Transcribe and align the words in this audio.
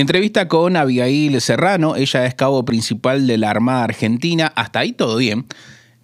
Entrevista 0.00 0.46
con 0.46 0.76
Abigail 0.76 1.40
Serrano, 1.40 1.96
ella 1.96 2.24
es 2.24 2.34
cabo 2.34 2.64
principal 2.64 3.26
de 3.26 3.36
la 3.36 3.50
Armada 3.50 3.82
Argentina, 3.82 4.52
hasta 4.54 4.78
ahí 4.78 4.92
todo 4.92 5.16
bien. 5.16 5.46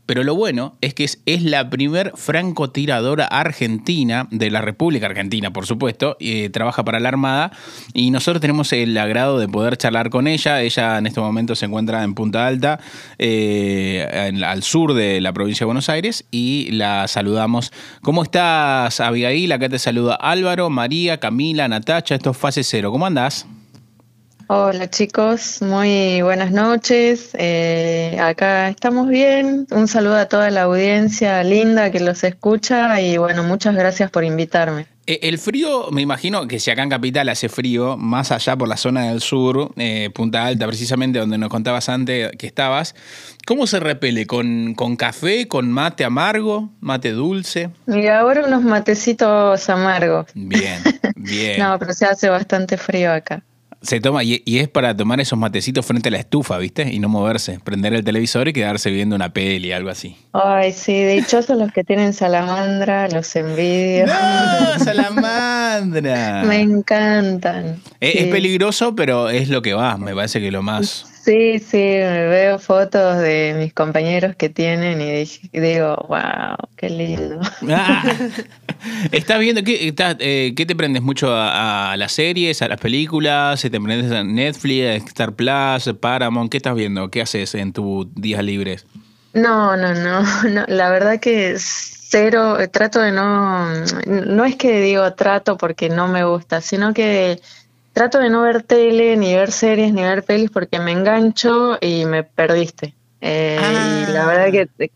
Pero 0.04 0.24
lo 0.24 0.34
bueno 0.34 0.76
es 0.80 0.94
que 0.94 1.04
es, 1.04 1.42
la 1.44 1.70
primer 1.70 2.12
francotiradora 2.16 3.24
argentina 3.24 4.26
de 4.32 4.50
la 4.50 4.62
República 4.62 5.06
Argentina, 5.06 5.52
por 5.52 5.64
supuesto. 5.66 6.16
Eh, 6.18 6.50
trabaja 6.50 6.84
para 6.84 6.98
la 6.98 7.08
Armada 7.08 7.52
y 7.92 8.10
nosotros 8.10 8.40
tenemos 8.40 8.72
el 8.72 8.98
agrado 8.98 9.38
de 9.38 9.46
poder 9.46 9.76
charlar 9.76 10.10
con 10.10 10.26
ella. 10.26 10.60
Ella 10.60 10.98
en 10.98 11.06
este 11.06 11.20
momento 11.20 11.54
se 11.54 11.66
encuentra 11.66 12.02
en 12.02 12.14
Punta 12.14 12.48
Alta, 12.48 12.80
eh, 13.18 14.32
al 14.44 14.64
sur 14.64 14.92
de 14.92 15.20
la 15.20 15.32
provincia 15.32 15.62
de 15.62 15.66
Buenos 15.66 15.88
Aires, 15.88 16.24
y 16.32 16.68
la 16.72 17.06
saludamos. 17.06 17.72
¿Cómo 18.02 18.24
estás, 18.24 18.98
Abigail? 18.98 19.52
Acá 19.52 19.68
te 19.68 19.78
saluda 19.78 20.16
Álvaro, 20.16 20.68
María, 20.68 21.20
Camila, 21.20 21.68
Natacha. 21.68 22.16
Esto 22.16 22.32
es 22.32 22.36
Fase 22.36 22.64
Cero. 22.64 22.90
¿Cómo 22.90 23.06
andás? 23.06 23.46
Hola 24.46 24.90
chicos, 24.90 25.62
muy 25.62 26.20
buenas 26.20 26.50
noches. 26.50 27.30
Eh, 27.32 28.18
acá 28.20 28.68
estamos 28.68 29.08
bien. 29.08 29.66
Un 29.70 29.88
saludo 29.88 30.16
a 30.16 30.26
toda 30.26 30.50
la 30.50 30.62
audiencia 30.62 31.42
linda 31.42 31.90
que 31.90 32.00
los 32.00 32.22
escucha 32.24 33.00
y 33.00 33.16
bueno, 33.16 33.42
muchas 33.42 33.74
gracias 33.74 34.10
por 34.10 34.22
invitarme. 34.22 34.86
Eh, 35.06 35.20
el 35.22 35.38
frío, 35.38 35.90
me 35.90 36.02
imagino 36.02 36.46
que 36.46 36.60
si 36.60 36.70
acá 36.70 36.82
en 36.82 36.90
Capital 36.90 37.28
hace 37.30 37.48
frío, 37.48 37.96
más 37.96 38.32
allá 38.32 38.54
por 38.54 38.68
la 38.68 38.76
zona 38.76 39.08
del 39.08 39.22
sur, 39.22 39.72
eh, 39.76 40.10
Punta 40.14 40.44
Alta, 40.44 40.66
precisamente 40.66 41.18
donde 41.18 41.38
nos 41.38 41.48
contabas 41.48 41.88
antes 41.88 42.30
que 42.36 42.46
estabas, 42.46 42.94
¿cómo 43.46 43.66
se 43.66 43.80
repele? 43.80 44.26
¿Con, 44.26 44.74
¿Con 44.74 44.96
café, 44.96 45.48
con 45.48 45.70
mate 45.70 46.04
amargo, 46.04 46.70
mate 46.80 47.12
dulce? 47.12 47.70
Y 47.86 48.08
ahora 48.08 48.44
unos 48.46 48.62
matecitos 48.62 49.70
amargos. 49.70 50.26
Bien, 50.34 50.82
bien. 51.16 51.58
no, 51.60 51.78
pero 51.78 51.94
se 51.94 52.04
hace 52.04 52.28
bastante 52.28 52.76
frío 52.76 53.10
acá. 53.10 53.42
Se 53.84 54.00
toma, 54.00 54.24
y, 54.24 54.42
es 54.46 54.68
para 54.68 54.96
tomar 54.96 55.20
esos 55.20 55.38
matecitos 55.38 55.84
frente 55.84 56.08
a 56.08 56.12
la 56.12 56.18
estufa, 56.18 56.56
¿viste? 56.56 56.90
Y 56.90 57.00
no 57.00 57.08
moverse. 57.10 57.60
Prender 57.62 57.92
el 57.92 58.02
televisor 58.02 58.48
y 58.48 58.54
quedarse 58.54 58.90
viendo 58.90 59.14
una 59.14 59.32
peli, 59.32 59.72
algo 59.72 59.90
así. 59.90 60.16
Ay, 60.32 60.72
sí, 60.72 61.04
dichosos 61.04 61.58
los 61.58 61.70
que 61.70 61.84
tienen 61.84 62.14
salamandra, 62.14 63.08
los 63.08 63.36
envidio. 63.36 64.06
¡No! 64.06 64.78
¡Salamandra! 64.82 66.44
Me 66.48 66.60
encantan. 66.60 67.82
Es, 68.00 68.26
peligroso, 68.28 68.96
pero 68.96 69.28
es 69.28 69.50
lo 69.50 69.60
que 69.60 69.74
va, 69.74 69.98
me 69.98 70.14
parece 70.14 70.40
que 70.40 70.50
lo 70.50 70.62
más. 70.62 71.06
Sí, 71.24 71.58
sí, 71.58 71.78
me 71.78 72.26
veo 72.26 72.58
fotos 72.58 73.18
de 73.18 73.54
mis 73.58 73.72
compañeros 73.72 74.36
que 74.36 74.50
tienen 74.50 75.00
y 75.00 75.58
digo, 75.58 75.96
wow, 76.08 76.56
qué 76.76 76.90
lindo. 76.90 77.40
Ah. 77.70 78.02
¿Estás 79.12 79.38
viendo 79.38 79.62
qué, 79.62 79.94
eh, 80.18 80.52
qué 80.56 80.66
te 80.66 80.76
prendes 80.76 81.02
mucho 81.02 81.28
a, 81.30 81.94
las 81.96 82.12
series, 82.12 82.62
a 82.62 82.68
las 82.68 82.80
películas? 82.80 83.60
¿Te 83.62 83.70
prendes 83.70 84.12
a 84.12 84.22
Netflix, 84.24 85.06
Star 85.06 85.32
Plus, 85.32 85.94
Paramount? 85.98 86.50
¿Qué 86.50 86.58
estás 86.58 86.74
viendo? 86.74 87.10
¿Qué 87.10 87.22
haces 87.22 87.54
en 87.54 87.72
tus 87.72 88.06
días 88.14 88.44
libres? 88.44 88.86
No, 89.32 89.76
no, 89.76 89.94
no, 89.94 90.22
no. 90.48 90.64
La 90.68 90.90
verdad 90.90 91.20
que 91.20 91.56
cero, 91.58 92.56
trato 92.70 93.00
de 93.00 93.12
no, 93.12 93.66
no 94.06 94.44
es 94.44 94.56
que 94.56 94.80
digo 94.80 95.12
trato 95.14 95.56
porque 95.56 95.88
no 95.88 96.08
me 96.08 96.24
gusta, 96.24 96.60
sino 96.60 96.94
que 96.94 97.40
trato 97.92 98.18
de 98.18 98.30
no 98.30 98.42
ver 98.42 98.62
tele, 98.62 99.16
ni 99.16 99.34
ver 99.34 99.50
series, 99.50 99.92
ni 99.92 100.02
ver 100.02 100.22
pelis 100.22 100.50
porque 100.50 100.78
me 100.78 100.92
engancho 100.92 101.78
y 101.80 102.04
me 102.04 102.22
perdiste. 102.22 102.94
Eh, 103.20 103.58
y 103.58 104.12
la 104.12 104.24
ah. 104.24 104.26
verdad 104.26 104.52
que 104.52 104.90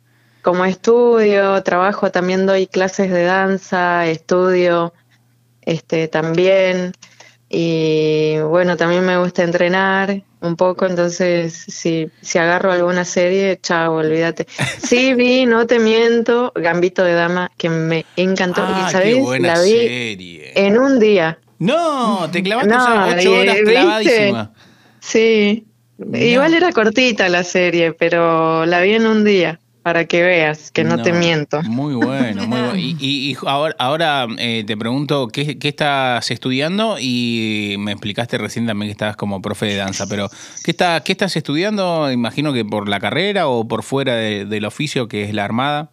como 0.48 0.64
estudio, 0.64 1.62
trabajo, 1.62 2.10
también 2.10 2.46
doy 2.46 2.66
clases 2.66 3.10
de 3.10 3.24
danza, 3.24 4.06
estudio 4.06 4.94
este 5.60 6.08
también. 6.08 6.94
Y 7.50 8.38
bueno, 8.38 8.78
también 8.78 9.04
me 9.04 9.19
gusta 9.19 9.42
entrenar 9.44 10.22
un 10.41 10.56
poco, 10.56 10.86
entonces 10.86 11.52
si, 11.52 12.10
si 12.22 12.38
agarro 12.38 12.72
alguna 12.72 13.04
serie, 13.04 13.58
chao, 13.62 13.96
olvídate. 13.96 14.46
Sí 14.82 15.12
vi, 15.12 15.44
no 15.44 15.66
te 15.66 15.78
miento, 15.78 16.50
Gambito 16.54 17.04
de 17.04 17.12
Dama, 17.12 17.50
que 17.59 17.69
me 17.69 18.06
encantó. 18.16 18.62
y 18.62 18.72
ah, 18.72 18.88
sabes, 18.91 19.19
la 19.41 19.60
vi 19.60 20.41
en 20.54 20.78
un 20.78 20.98
día. 20.98 21.38
No, 21.59 22.26
te 22.32 22.42
clavaste 22.42 22.72
ocho 23.19 23.38
horas 23.38 23.56
clavadísima. 23.66 24.54
Sí, 25.00 25.66
igual 26.15 26.54
era 26.54 26.72
cortita 26.72 27.28
la 27.28 27.44
serie, 27.44 27.92
pero 27.92 28.65
la 28.65 28.80
vi 28.80 28.94
en 28.94 29.06
un 29.06 29.25
día 29.25 29.60
para 29.88 30.04
que 30.04 30.22
veas 30.22 30.71
que 30.71 30.84
no, 30.84 31.00
te 31.00 31.15
miento. 31.15 31.62
Muy 31.62 31.94
bueno, 31.94 32.47
muy 32.47 32.60
bueno. 32.60 32.76
Y, 32.76 33.34
ahora, 33.47 33.75
ahora 33.78 34.26
eh, 34.37 34.62
te 34.66 34.76
pregunto, 34.76 35.28
¿qué, 35.28 35.56
estás 35.62 36.31
estudiando? 36.31 36.99
Y 37.00 37.76
me 37.78 37.93
explicaste 37.93 38.37
recién 38.37 38.66
también 38.66 38.88
que 38.88 38.93
estabas 38.93 39.16
como 39.16 39.41
profe 39.41 39.65
de 39.65 39.77
danza, 39.77 40.06
pero 40.06 40.28
¿qué, 40.62 40.72
está, 40.72 41.00
qué 41.03 41.12
estás 41.12 41.34
estudiando? 41.37 42.12
Imagino 42.12 42.53
que 42.53 42.66
por 42.66 42.87
la 42.87 43.00
carrera 43.00 43.48
o 43.48 43.66
por 43.66 43.82
fuera 43.82 44.15
del 44.15 44.65
oficio 44.66 45.09
que 45.09 45.25
es 45.25 45.32
la 45.32 45.47
Armada. 45.47 45.88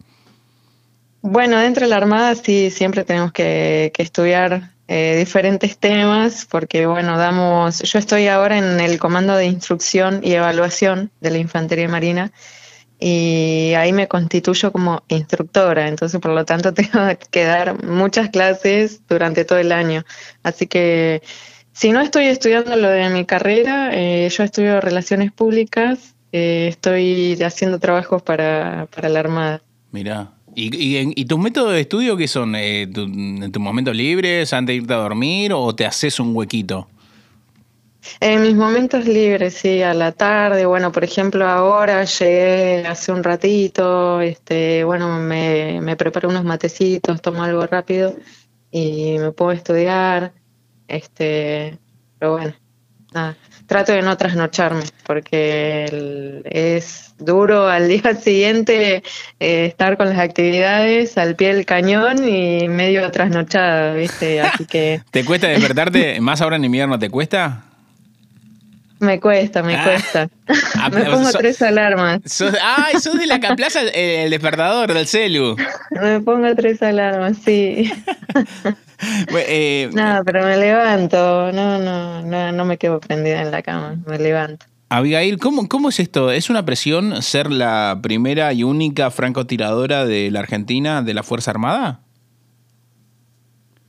Bueno, 1.21 1.57
dentro 1.57 1.85
de 1.85 1.89
la 1.89 1.95
Armada 1.95 2.35
sí, 2.35 2.71
siempre 2.71 3.05
tenemos 3.05 3.31
que, 3.31 3.93
que 3.95 4.03
estudiar 4.03 4.71
eh, 4.89 5.15
diferentes 5.17 5.77
temas, 5.77 6.45
porque 6.51 6.85
bueno, 6.85 7.17
damos, 7.17 7.81
yo 7.81 7.97
estoy 7.97 8.27
ahora 8.27 8.57
en 8.57 8.81
el 8.81 8.99
comando 8.99 9.37
de 9.37 9.45
instrucción 9.45 10.19
y 10.21 10.33
evaluación 10.33 11.11
de 11.21 11.31
la 11.31 11.37
Infantería 11.37 11.87
Marina 11.87 12.33
y 12.99 13.73
ahí 13.75 13.91
me 13.93 14.07
constituyo 14.07 14.71
como 14.71 15.03
instructora, 15.09 15.87
entonces 15.87 16.19
por 16.21 16.31
lo 16.31 16.45
tanto 16.45 16.73
tengo 16.73 17.07
que 17.31 17.43
dar 17.43 17.83
muchas 17.83 18.29
clases 18.29 19.01
durante 19.07 19.45
todo 19.45 19.59
el 19.59 19.71
año. 19.71 20.03
Así 20.43 20.67
que 20.67 21.21
si 21.73 21.91
no 21.91 22.01
estoy 22.01 22.25
estudiando 22.25 22.75
lo 22.75 22.89
de 22.89 23.09
mi 23.09 23.25
carrera, 23.25 23.89
eh, 23.93 24.29
yo 24.29 24.43
estudio 24.43 24.79
relaciones 24.79 25.31
públicas, 25.31 26.15
eh, 26.31 26.67
estoy 26.69 27.41
haciendo 27.43 27.79
trabajos 27.79 28.21
para, 28.21 28.87
para 28.93 29.09
la 29.09 29.19
Armada. 29.19 29.61
Mira, 29.91 30.31
¿Y, 30.57 31.25
tus 31.25 31.37
métodos 31.37 31.73
de 31.73 31.81
estudio 31.81 32.15
qué 32.15 32.29
son? 32.29 32.55
Eh, 32.55 32.83
¿En 32.83 33.51
tus 33.51 33.61
momentos 33.61 33.95
libres, 33.95 34.53
antes 34.53 34.73
de 34.73 34.77
irte 34.77 34.93
a 34.93 34.97
dormir 34.97 35.51
o 35.53 35.75
te 35.75 35.85
haces 35.85 36.19
un 36.19 36.33
huequito? 36.33 36.87
En 38.19 38.41
mis 38.41 38.55
momentos 38.55 39.05
libres, 39.05 39.55
sí, 39.55 39.81
a 39.81 39.93
la 39.93 40.11
tarde, 40.11 40.65
bueno, 40.65 40.91
por 40.91 41.03
ejemplo, 41.03 41.47
ahora 41.47 42.03
llegué 42.03 42.85
hace 42.87 43.11
un 43.11 43.23
ratito, 43.23 44.21
este, 44.21 44.83
bueno, 44.83 45.19
me, 45.19 45.79
me 45.81 45.95
preparo 45.95 46.29
unos 46.29 46.43
matecitos, 46.43 47.21
tomo 47.21 47.43
algo 47.43 47.65
rápido 47.65 48.15
y 48.71 49.17
me 49.19 49.31
puedo 49.31 49.51
estudiar, 49.51 50.33
este, 50.87 51.77
pero 52.19 52.33
bueno, 52.33 52.53
nada 53.13 53.35
trato 53.65 53.93
de 53.93 54.01
no 54.01 54.15
trasnocharme 54.17 54.83
porque 55.05 56.41
es 56.45 57.13
duro 57.17 57.67
al 57.67 57.87
día 57.89 58.15
siguiente 58.15 59.03
eh, 59.39 59.65
estar 59.65 59.97
con 59.97 60.09
las 60.09 60.19
actividades 60.19 61.17
al 61.17 61.35
pie 61.35 61.53
del 61.53 61.65
cañón 61.65 62.27
y 62.27 62.67
medio 62.67 63.09
trasnochada, 63.11 63.93
¿viste? 63.93 64.41
Así 64.41 64.65
que... 64.65 65.01
¿Te 65.11 65.25
cuesta 65.25 65.47
despertarte? 65.47 66.19
¿Más 66.21 66.41
ahora 66.41 66.55
en 66.55 66.65
invierno 66.65 66.97
te 66.99 67.09
cuesta? 67.09 67.63
Me 68.99 69.19
cuesta, 69.19 69.61
me 69.61 69.75
ah. 69.75 69.83
cuesta. 69.83 70.29
Ah, 70.79 70.89
me 70.89 71.03
pongo 71.05 71.31
tres 71.31 71.61
alarmas. 71.61 72.21
ay, 72.61 72.99
sos 72.99 73.17
de 73.19 73.27
la 73.27 73.39
plaza 73.39 73.81
el 73.81 74.29
despertador 74.29 74.93
del 74.93 75.07
celu. 75.07 75.55
Me 75.89 76.21
pongo 76.21 76.55
tres 76.55 76.81
alarmas, 76.81 77.37
sí. 77.43 77.91
Eh, 79.47 79.89
no, 79.93 80.21
pero 80.25 80.43
me 80.45 80.55
levanto. 80.55 81.51
No, 81.51 81.77
no, 81.77 82.21
no, 82.21 82.51
no 82.53 82.65
me 82.65 82.77
quedo 82.77 83.01
prendida 83.01 83.41
en 83.41 83.51
la 83.51 83.61
cama. 83.61 83.97
Me 84.07 84.17
levanto. 84.17 84.65
Abigail, 84.89 85.37
¿cómo, 85.37 85.67
¿cómo 85.67 85.89
es 85.89 85.99
esto? 85.99 86.31
¿Es 86.31 86.49
una 86.49 86.65
presión 86.65 87.21
ser 87.21 87.51
la 87.51 87.99
primera 88.01 88.53
y 88.53 88.63
única 88.63 89.11
francotiradora 89.11 90.05
de 90.05 90.31
la 90.31 90.39
Argentina 90.39 91.01
de 91.01 91.13
la 91.13 91.23
Fuerza 91.23 91.51
Armada? 91.51 91.99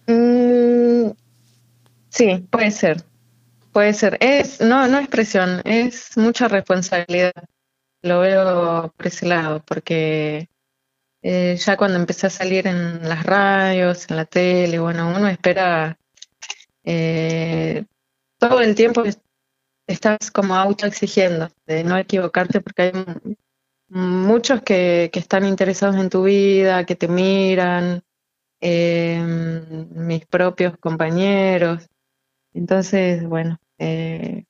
Mm, 0.06 1.10
sí, 2.08 2.44
puede 2.50 2.70
ser. 2.70 3.04
Puede 3.76 3.92
ser. 3.92 4.16
Es, 4.22 4.62
no, 4.62 4.88
no 4.88 4.96
es 4.96 5.06
presión, 5.06 5.60
es 5.66 6.16
mucha 6.16 6.48
responsabilidad. 6.48 7.34
Lo 8.00 8.20
veo 8.20 8.90
por 8.96 9.06
ese 9.06 9.26
lado, 9.26 9.62
porque 9.66 10.48
eh, 11.20 11.56
ya 11.58 11.76
cuando 11.76 11.98
empecé 11.98 12.26
a 12.26 12.30
salir 12.30 12.66
en 12.68 13.06
las 13.06 13.22
radios, 13.24 14.08
en 14.08 14.16
la 14.16 14.24
tele, 14.24 14.78
bueno, 14.78 15.12
uno 15.14 15.28
espera 15.28 15.98
eh, 16.84 17.84
todo 18.38 18.62
el 18.62 18.74
tiempo 18.74 19.02
estás 19.86 20.30
como 20.30 20.54
autoexigiendo 20.54 21.50
de 21.66 21.84
no 21.84 21.98
equivocarte 21.98 22.62
porque 22.62 22.82
hay 22.82 22.92
muchos 23.88 24.62
que, 24.62 25.10
que 25.12 25.18
están 25.18 25.44
interesados 25.44 25.96
en 25.96 26.08
tu 26.08 26.22
vida, 26.22 26.86
que 26.86 26.96
te 26.96 27.08
miran, 27.08 28.02
eh, 28.58 29.20
mis 29.90 30.24
propios 30.24 30.78
compañeros. 30.78 31.86
Entonces, 32.54 33.22
bueno, 33.28 33.58
eh, 33.78 34.44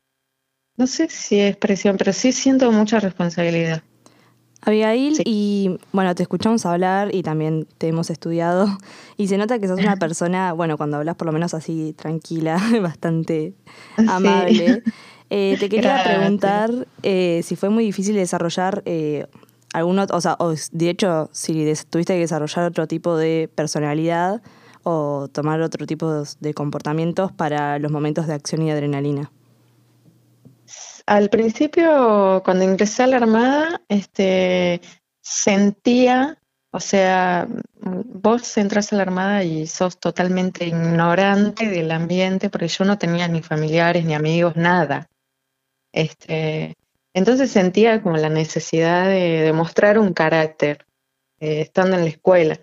no 0.76 0.86
sé 0.86 1.08
si 1.08 1.40
es 1.40 1.56
presión, 1.56 1.96
pero 1.96 2.12
sí 2.12 2.32
siento 2.32 2.70
mucha 2.70 3.00
responsabilidad. 3.00 3.82
Abigail, 4.62 5.22
y 5.24 5.78
bueno, 5.92 6.14
te 6.14 6.24
escuchamos 6.24 6.66
hablar 6.66 7.14
y 7.14 7.22
también 7.22 7.68
te 7.78 7.88
hemos 7.88 8.10
estudiado 8.10 8.66
y 9.16 9.28
se 9.28 9.38
nota 9.38 9.58
que 9.58 9.68
sos 9.68 9.78
una 9.78 9.96
persona, 9.96 10.52
bueno, 10.52 10.76
cuando 10.76 10.96
hablas 10.96 11.16
por 11.16 11.26
lo 11.26 11.32
menos 11.32 11.54
así 11.54 11.94
tranquila, 11.96 12.60
bastante 12.82 13.54
amable. 13.96 14.82
Eh, 15.30 15.56
te 15.58 15.68
quería 15.68 16.04
preguntar 16.04 16.70
eh, 17.02 17.40
si 17.42 17.56
fue 17.56 17.68
muy 17.68 17.84
difícil 17.84 18.14
desarrollar 18.14 18.82
eh, 18.86 19.26
algún 19.72 19.98
o 19.98 20.20
sea, 20.20 20.36
o 20.38 20.54
de 20.70 20.90
hecho, 20.90 21.28
si 21.32 21.72
tuviste 21.90 22.14
que 22.14 22.20
desarrollar 22.20 22.66
otro 22.66 22.86
tipo 22.86 23.16
de 23.16 23.50
personalidad 23.54 24.40
o 24.88 25.26
tomar 25.26 25.60
otro 25.62 25.84
tipo 25.84 26.22
de 26.38 26.54
comportamientos 26.54 27.32
para 27.32 27.80
los 27.80 27.90
momentos 27.90 28.28
de 28.28 28.34
acción 28.34 28.62
y 28.62 28.70
adrenalina. 28.70 29.32
Al 31.06 31.28
principio, 31.28 32.40
cuando 32.44 32.64
ingresé 32.64 33.02
a 33.02 33.08
la 33.08 33.16
Armada, 33.16 33.80
este, 33.88 34.80
sentía, 35.20 36.38
o 36.70 36.78
sea, 36.78 37.48
vos 37.80 38.56
entras 38.58 38.92
a 38.92 38.96
la 38.96 39.02
Armada 39.02 39.42
y 39.42 39.66
sos 39.66 39.98
totalmente 39.98 40.66
ignorante 40.66 41.68
del 41.68 41.90
ambiente, 41.90 42.48
porque 42.48 42.68
yo 42.68 42.84
no 42.84 42.96
tenía 42.96 43.26
ni 43.26 43.42
familiares, 43.42 44.04
ni 44.04 44.14
amigos, 44.14 44.54
nada. 44.54 45.08
Este, 45.90 46.76
entonces 47.12 47.50
sentía 47.50 48.02
como 48.02 48.18
la 48.18 48.28
necesidad 48.28 49.06
de 49.06 49.40
demostrar 49.42 49.98
un 49.98 50.12
carácter, 50.12 50.86
eh, 51.40 51.62
estando 51.62 51.96
en 51.96 52.04
la 52.04 52.10
escuela. 52.10 52.60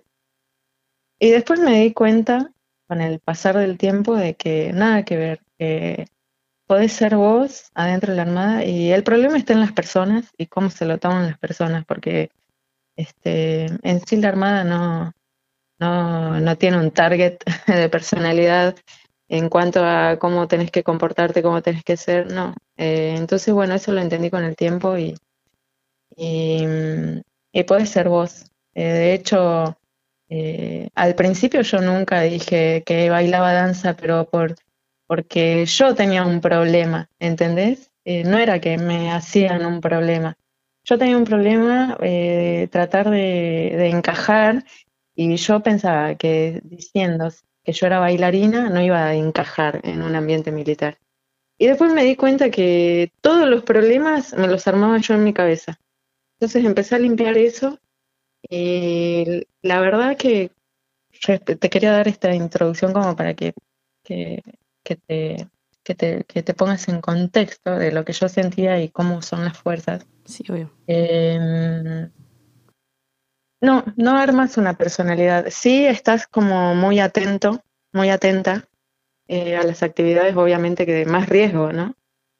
Y 1.24 1.30
después 1.30 1.58
me 1.58 1.80
di 1.80 1.94
cuenta, 1.94 2.52
con 2.86 3.00
el 3.00 3.18
pasar 3.18 3.56
del 3.56 3.78
tiempo, 3.78 4.14
de 4.14 4.34
que 4.34 4.74
nada 4.74 5.06
que 5.06 5.16
ver, 5.16 5.40
que 5.58 6.04
podés 6.66 6.92
ser 6.92 7.16
vos 7.16 7.70
adentro 7.72 8.10
de 8.10 8.16
la 8.16 8.24
Armada 8.24 8.62
y 8.62 8.92
el 8.92 9.04
problema 9.04 9.38
está 9.38 9.54
en 9.54 9.60
las 9.60 9.72
personas 9.72 10.30
y 10.36 10.48
cómo 10.48 10.68
se 10.68 10.84
lo 10.84 10.98
toman 10.98 11.24
las 11.24 11.38
personas, 11.38 11.86
porque 11.86 12.30
este, 12.94 13.68
en 13.88 14.06
sí 14.06 14.18
la 14.18 14.28
Armada 14.28 14.64
no, 14.64 15.14
no, 15.78 16.40
no 16.40 16.58
tiene 16.58 16.76
un 16.78 16.90
target 16.90 17.38
de 17.68 17.88
personalidad 17.88 18.76
en 19.26 19.48
cuanto 19.48 19.82
a 19.82 20.18
cómo 20.18 20.46
tenés 20.46 20.70
que 20.70 20.82
comportarte, 20.82 21.42
cómo 21.42 21.62
tenés 21.62 21.84
que 21.84 21.96
ser, 21.96 22.30
no. 22.30 22.54
Eh, 22.76 23.14
entonces, 23.16 23.54
bueno, 23.54 23.72
eso 23.72 23.92
lo 23.92 24.02
entendí 24.02 24.28
con 24.28 24.44
el 24.44 24.56
tiempo 24.56 24.98
y, 24.98 25.14
y, 26.18 26.66
y 27.50 27.64
podés 27.64 27.88
ser 27.88 28.10
vos. 28.10 28.44
Eh, 28.74 28.84
de 28.84 29.14
hecho, 29.14 29.78
eh, 30.28 30.88
al 30.94 31.14
principio 31.14 31.62
yo 31.62 31.80
nunca 31.80 32.22
dije 32.22 32.82
que 32.84 33.10
bailaba 33.10 33.52
danza, 33.52 33.94
pero 33.94 34.28
por 34.28 34.56
porque 35.06 35.66
yo 35.66 35.94
tenía 35.94 36.24
un 36.24 36.40
problema, 36.40 37.08
¿entendés? 37.18 37.92
Eh, 38.04 38.24
no 38.24 38.38
era 38.38 38.60
que 38.60 38.78
me 38.78 39.12
hacían 39.12 39.66
un 39.66 39.80
problema. 39.80 40.36
Yo 40.84 40.98
tenía 40.98 41.16
un 41.16 41.24
problema 41.24 41.96
eh, 42.00 42.58
de 42.60 42.68
tratar 42.68 43.10
de, 43.10 43.88
encajar 43.88 44.64
y 45.14 45.36
yo 45.36 45.60
pensaba 45.60 46.14
que 46.16 46.60
diciendo 46.64 47.28
que 47.62 47.72
yo 47.72 47.86
era 47.86 47.98
bailarina 47.98 48.68
no 48.68 48.82
iba 48.82 49.06
a 49.06 49.14
encajar 49.14 49.80
en 49.84 50.02
un 50.02 50.14
ambiente 50.14 50.52
militar. 50.52 50.98
Y 51.56 51.68
después 51.68 51.92
me 51.92 52.04
di 52.04 52.16
cuenta 52.16 52.50
que 52.50 53.12
todos 53.20 53.48
los 53.48 53.62
problemas 53.62 54.34
me 54.34 54.48
los 54.48 54.66
armaba 54.66 54.98
yo 54.98 55.14
en 55.14 55.24
mi 55.24 55.32
cabeza. 55.32 55.78
Entonces 56.38 56.64
empecé 56.64 56.96
a 56.96 56.98
limpiar 56.98 57.38
eso 57.38 57.78
y 58.48 59.46
la 59.62 59.80
verdad 59.80 60.16
que 60.16 60.50
te 61.20 61.70
quería 61.70 61.92
dar 61.92 62.08
esta 62.08 62.34
introducción 62.34 62.92
como 62.92 63.16
para 63.16 63.34
que, 63.34 63.54
que 64.02 64.42
que 64.84 64.96
te, 64.96 65.48
que 65.82 65.94
te, 65.94 66.24
que 66.24 66.42
te 66.42 66.54
pongas 66.54 66.88
en 66.88 67.00
contexto 67.00 67.76
de 67.76 67.90
lo 67.90 68.04
que 68.04 68.12
yo 68.12 68.28
sentía 68.28 68.80
y 68.80 68.90
cómo 68.90 69.22
son 69.22 69.44
las 69.44 69.58
fuerzas. 69.58 70.06
Sí, 70.24 70.44
obvio. 70.48 70.70
Em, 70.86 72.10
no, 73.60 73.84
no 73.96 74.16
armas 74.16 74.56
una 74.58 74.76
personalidad. 74.76 75.46
Sí 75.50 75.84
estás 75.86 76.26
como 76.26 76.74
muy 76.74 77.00
atento, 77.00 77.62
muy 77.92 78.10
atenta 78.10 78.68
eh, 79.26 79.56
a 79.56 79.64
las 79.64 79.82
actividades, 79.82 80.36
obviamente 80.36 80.86
que 80.86 80.92
de 80.92 81.06
más 81.06 81.28
riesgo, 81.28 81.72
¿no? 81.72 81.94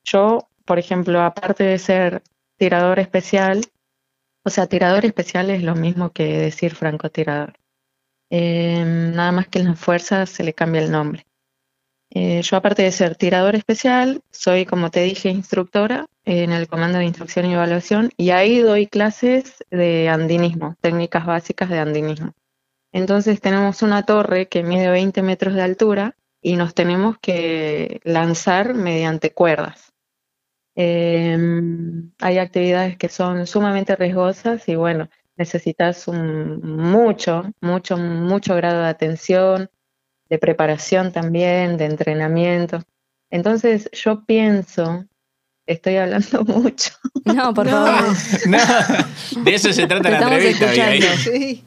Yo, 0.05 0.49
por 0.67 0.79
ejemplo, 0.79 1.23
aparte 1.23 1.65
de 1.65 1.79
ser 1.79 2.23
tirador 2.59 2.99
especial, 2.99 3.63
o 4.45 4.51
sea, 4.51 4.67
tirador 4.67 5.05
especial 5.07 5.51
es 5.51 5.63
lo 5.63 5.75
mismo 5.75 6.11
que 6.11 6.39
decir 6.39 6.75
francotirador. 6.75 7.55
Eh, 8.31 8.85
nada 8.85 9.33
más 9.33 9.49
que 9.49 9.61
en 9.61 9.67
las 9.67 9.81
fuerzas 9.81 10.29
se 10.29 10.45
le 10.45 10.53
cambia 10.53 10.83
el 10.83 10.91
nombre. 10.91 11.27
Eh, 12.11 12.43
yo 12.43 12.57
aparte 12.57 12.83
de 12.83 12.93
ser 12.93 13.17
tirador 13.17 13.57
especial, 13.57 14.23
soy, 14.31 14.67
como 14.67 14.91
te 14.91 15.03
dije, 15.03 15.31
instructora 15.31 16.07
en 16.25 16.53
el 16.53 16.69
Comando 16.69 16.99
de 16.99 17.07
Instrucción 17.07 17.47
y 17.47 17.55
Evaluación 17.55 18.11
y 18.17 18.31
ahí 18.31 18.61
doy 18.61 18.87
clases 18.87 19.65
de 19.71 20.09
andinismo, 20.09 20.77
técnicas 20.81 21.27
básicas 21.27 21.71
de 21.71 21.79
andinismo. 21.79 22.33
Entonces 22.93 23.41
tenemos 23.41 23.83
una 23.83 24.05
torre 24.05 24.49
que 24.49 24.63
mide 24.63 24.89
20 24.91 25.23
metros 25.23 25.55
de 25.55 25.63
altura 25.63 26.17
y 26.41 26.57
nos 26.57 26.75
tenemos 26.75 27.17
que 27.19 28.01
lanzar 28.05 28.75
mediante 28.75 29.33
cuerdas. 29.33 29.94
Em, 30.77 32.11
hay 32.21 32.39
actividades 32.39 32.97
que 32.97 33.09
son 33.09 33.47
sumamente 33.47 33.95
riesgosas 33.95 34.69
y 34.69 34.75
bueno, 34.75 35.09
necesitas 35.37 36.09
un 36.09 36.61
mucho, 36.63 37.53
mucho, 37.61 37.97
mucho 37.97 38.57
grado 38.57 38.83
de 38.83 38.89
atención, 38.89 39.71
de 40.29 40.39
preparación 40.39 41.13
también, 41.13 41.77
de 41.77 41.87
entrenamiento. 41.87 42.83
Entonces 43.31 43.89
yo 43.93 44.25
pienso, 44.25 45.07
estoy 45.67 45.97
hablando 45.97 46.45
mucho. 46.47 46.93
No, 47.25 47.55
por 47.55 47.69
favor. 47.69 48.15
No, 48.47 49.45
de 49.45 49.55
eso 49.55 49.73
se 49.73 49.87
trata 49.87 50.11
la 50.11 50.23
entrevista. 50.23 51.17
Sí. 51.19 51.65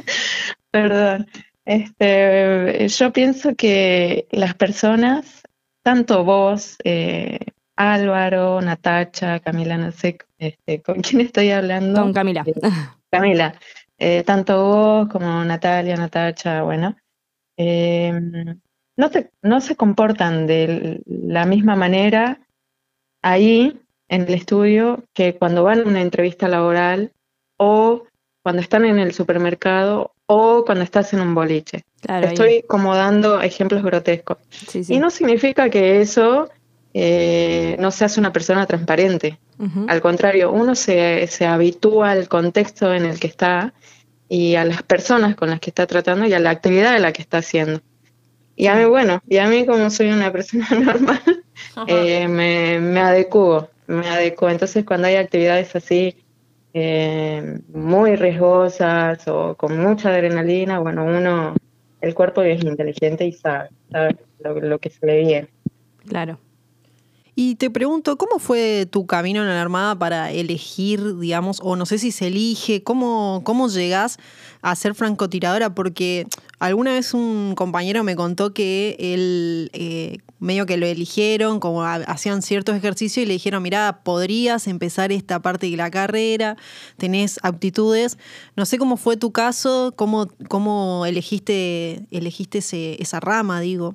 Perdón. 0.70 1.28
Este, 1.64 2.88
yo 2.88 3.12
pienso 3.12 3.54
que 3.54 4.26
las 4.32 4.54
personas, 4.54 5.42
tanto 5.84 6.24
vos, 6.24 6.76
eh, 6.82 7.38
Álvaro, 7.76 8.60
Natacha, 8.60 9.40
Camila, 9.40 9.76
no 9.76 9.92
sé 9.92 10.18
este, 10.38 10.82
con 10.82 11.00
quién 11.00 11.22
estoy 11.22 11.50
hablando. 11.50 12.02
Con 12.02 12.12
Camila. 12.12 12.44
Eh, 12.46 12.54
Camila, 13.10 13.54
eh, 13.98 14.22
tanto 14.24 14.64
vos 14.64 15.08
como 15.08 15.44
Natalia, 15.44 15.96
Natacha, 15.96 16.62
bueno, 16.62 16.96
eh, 17.56 18.12
no, 18.96 19.10
no 19.42 19.60
se 19.60 19.76
comportan 19.76 20.46
de 20.46 21.02
la 21.06 21.46
misma 21.46 21.76
manera 21.76 22.40
ahí 23.22 23.80
en 24.08 24.22
el 24.22 24.34
estudio 24.34 25.04
que 25.14 25.36
cuando 25.36 25.64
van 25.64 25.80
a 25.80 25.84
una 25.84 26.02
entrevista 26.02 26.48
laboral 26.48 27.12
o 27.56 28.04
cuando 28.42 28.60
están 28.60 28.84
en 28.84 28.98
el 28.98 29.12
supermercado 29.12 30.12
o 30.26 30.64
cuando 30.64 30.84
estás 30.84 31.12
en 31.12 31.20
un 31.20 31.34
boliche. 31.34 31.84
Estoy 32.08 32.62
como 32.68 32.94
dando 32.94 33.40
ejemplos 33.40 33.82
grotescos. 33.82 34.38
Y 34.88 34.98
no 34.98 35.10
significa 35.10 35.70
que 35.70 36.00
eso 36.00 36.50
eh, 36.94 37.76
no 37.78 37.90
seas 37.90 38.18
una 38.18 38.32
persona 38.32 38.66
transparente. 38.66 39.38
Al 39.86 40.00
contrario, 40.00 40.50
uno 40.50 40.74
se, 40.74 41.24
se 41.28 41.46
habitúa 41.46 42.10
al 42.10 42.28
contexto 42.28 42.92
en 42.92 43.04
el 43.04 43.20
que 43.20 43.28
está 43.28 43.72
y 44.28 44.56
a 44.56 44.64
las 44.64 44.82
personas 44.82 45.36
con 45.36 45.50
las 45.50 45.60
que 45.60 45.70
está 45.70 45.86
tratando 45.86 46.26
y 46.26 46.32
a 46.32 46.40
la 46.40 46.50
actividad 46.50 46.94
de 46.94 46.98
la 46.98 47.12
que 47.12 47.22
está 47.22 47.38
haciendo. 47.38 47.80
Y 48.56 48.66
a 48.66 48.74
mí, 48.74 48.84
bueno, 48.86 49.22
y 49.28 49.36
a 49.36 49.46
mí 49.46 49.64
como 49.64 49.88
soy 49.88 50.10
una 50.10 50.32
persona 50.32 50.66
normal, 50.84 51.44
eh, 51.86 52.26
me, 52.26 52.80
me 52.80 53.00
adecuo, 53.00 53.70
me 53.86 54.08
adecuo. 54.08 54.50
Entonces 54.50 54.84
cuando 54.84 55.06
hay 55.06 55.14
actividades 55.14 55.76
así 55.76 56.16
eh, 56.74 57.60
muy 57.72 58.16
riesgosas 58.16 59.28
o 59.28 59.54
con 59.54 59.78
mucha 59.78 60.08
adrenalina, 60.08 60.80
bueno, 60.80 61.04
uno, 61.04 61.54
el 62.00 62.14
cuerpo 62.14 62.42
es 62.42 62.64
inteligente 62.64 63.24
y 63.24 63.32
sabe, 63.32 63.68
sabe 63.92 64.16
lo, 64.40 64.60
lo 64.60 64.78
que 64.80 64.90
se 64.90 65.06
le 65.06 65.20
viene. 65.20 65.48
Claro. 66.08 66.38
Y 67.34 67.54
te 67.54 67.70
pregunto, 67.70 68.18
¿cómo 68.18 68.38
fue 68.38 68.86
tu 68.90 69.06
camino 69.06 69.40
en 69.40 69.48
la 69.48 69.62
Armada 69.62 69.98
para 69.98 70.30
elegir, 70.30 71.16
digamos, 71.18 71.60
o 71.62 71.76
no 71.76 71.86
sé 71.86 71.96
si 71.96 72.12
se 72.12 72.26
elige, 72.26 72.82
cómo, 72.82 73.40
cómo 73.42 73.68
llegás 73.68 74.18
a 74.60 74.76
ser 74.76 74.94
francotiradora? 74.94 75.74
Porque 75.74 76.26
alguna 76.58 76.92
vez 76.92 77.14
un 77.14 77.54
compañero 77.56 78.04
me 78.04 78.16
contó 78.16 78.52
que 78.52 78.96
él, 78.98 79.70
eh, 79.72 80.18
medio 80.40 80.66
que 80.66 80.76
lo 80.76 80.84
eligieron, 80.84 81.58
como 81.58 81.82
hacían 81.82 82.42
ciertos 82.42 82.76
ejercicios 82.76 83.24
y 83.24 83.26
le 83.26 83.32
dijeron, 83.32 83.62
mira, 83.62 84.00
podrías 84.04 84.66
empezar 84.66 85.10
esta 85.10 85.40
parte 85.40 85.70
de 85.70 85.76
la 85.78 85.90
carrera, 85.90 86.58
tenés 86.98 87.40
aptitudes. 87.42 88.18
No 88.56 88.66
sé 88.66 88.76
cómo 88.76 88.98
fue 88.98 89.16
tu 89.16 89.32
caso, 89.32 89.94
cómo, 89.96 90.28
cómo 90.48 91.06
elegiste, 91.06 92.04
elegiste 92.10 92.58
esa 93.00 93.20
rama, 93.20 93.62
digo. 93.62 93.94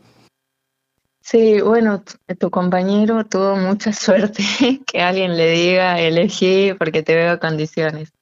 Sí, 1.29 1.59
bueno, 1.59 2.05
tu 2.39 2.49
compañero 2.49 3.25
tuvo 3.25 3.57
mucha 3.57 3.91
suerte 3.93 4.43
que 4.87 5.01
alguien 5.01 5.35
le 5.35 5.51
diga 5.51 5.99
elegí 5.99 6.73
porque 6.79 7.03
te 7.03 7.15
veo 7.15 7.37
condiciones. 7.37 8.13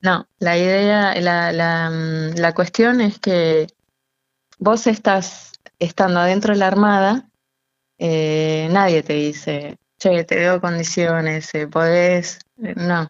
No, 0.00 0.26
la 0.38 0.56
idea, 0.56 1.14
la, 1.20 1.52
la, 1.52 1.90
mm, 1.90 2.38
la 2.38 2.54
cuestión 2.54 3.02
es 3.02 3.18
que 3.18 3.66
vos 4.58 4.86
estás 4.86 5.52
estando 5.78 6.20
adentro 6.20 6.54
de 6.54 6.60
la 6.60 6.68
Armada, 6.68 7.28
eh, 7.98 8.68
nadie 8.70 9.02
te 9.02 9.12
dice, 9.12 9.76
che, 9.98 10.24
te 10.24 10.36
veo 10.36 10.58
condiciones, 10.58 11.54
eh, 11.54 11.68
podés, 11.68 12.38
eh, 12.62 12.72
no. 12.74 13.02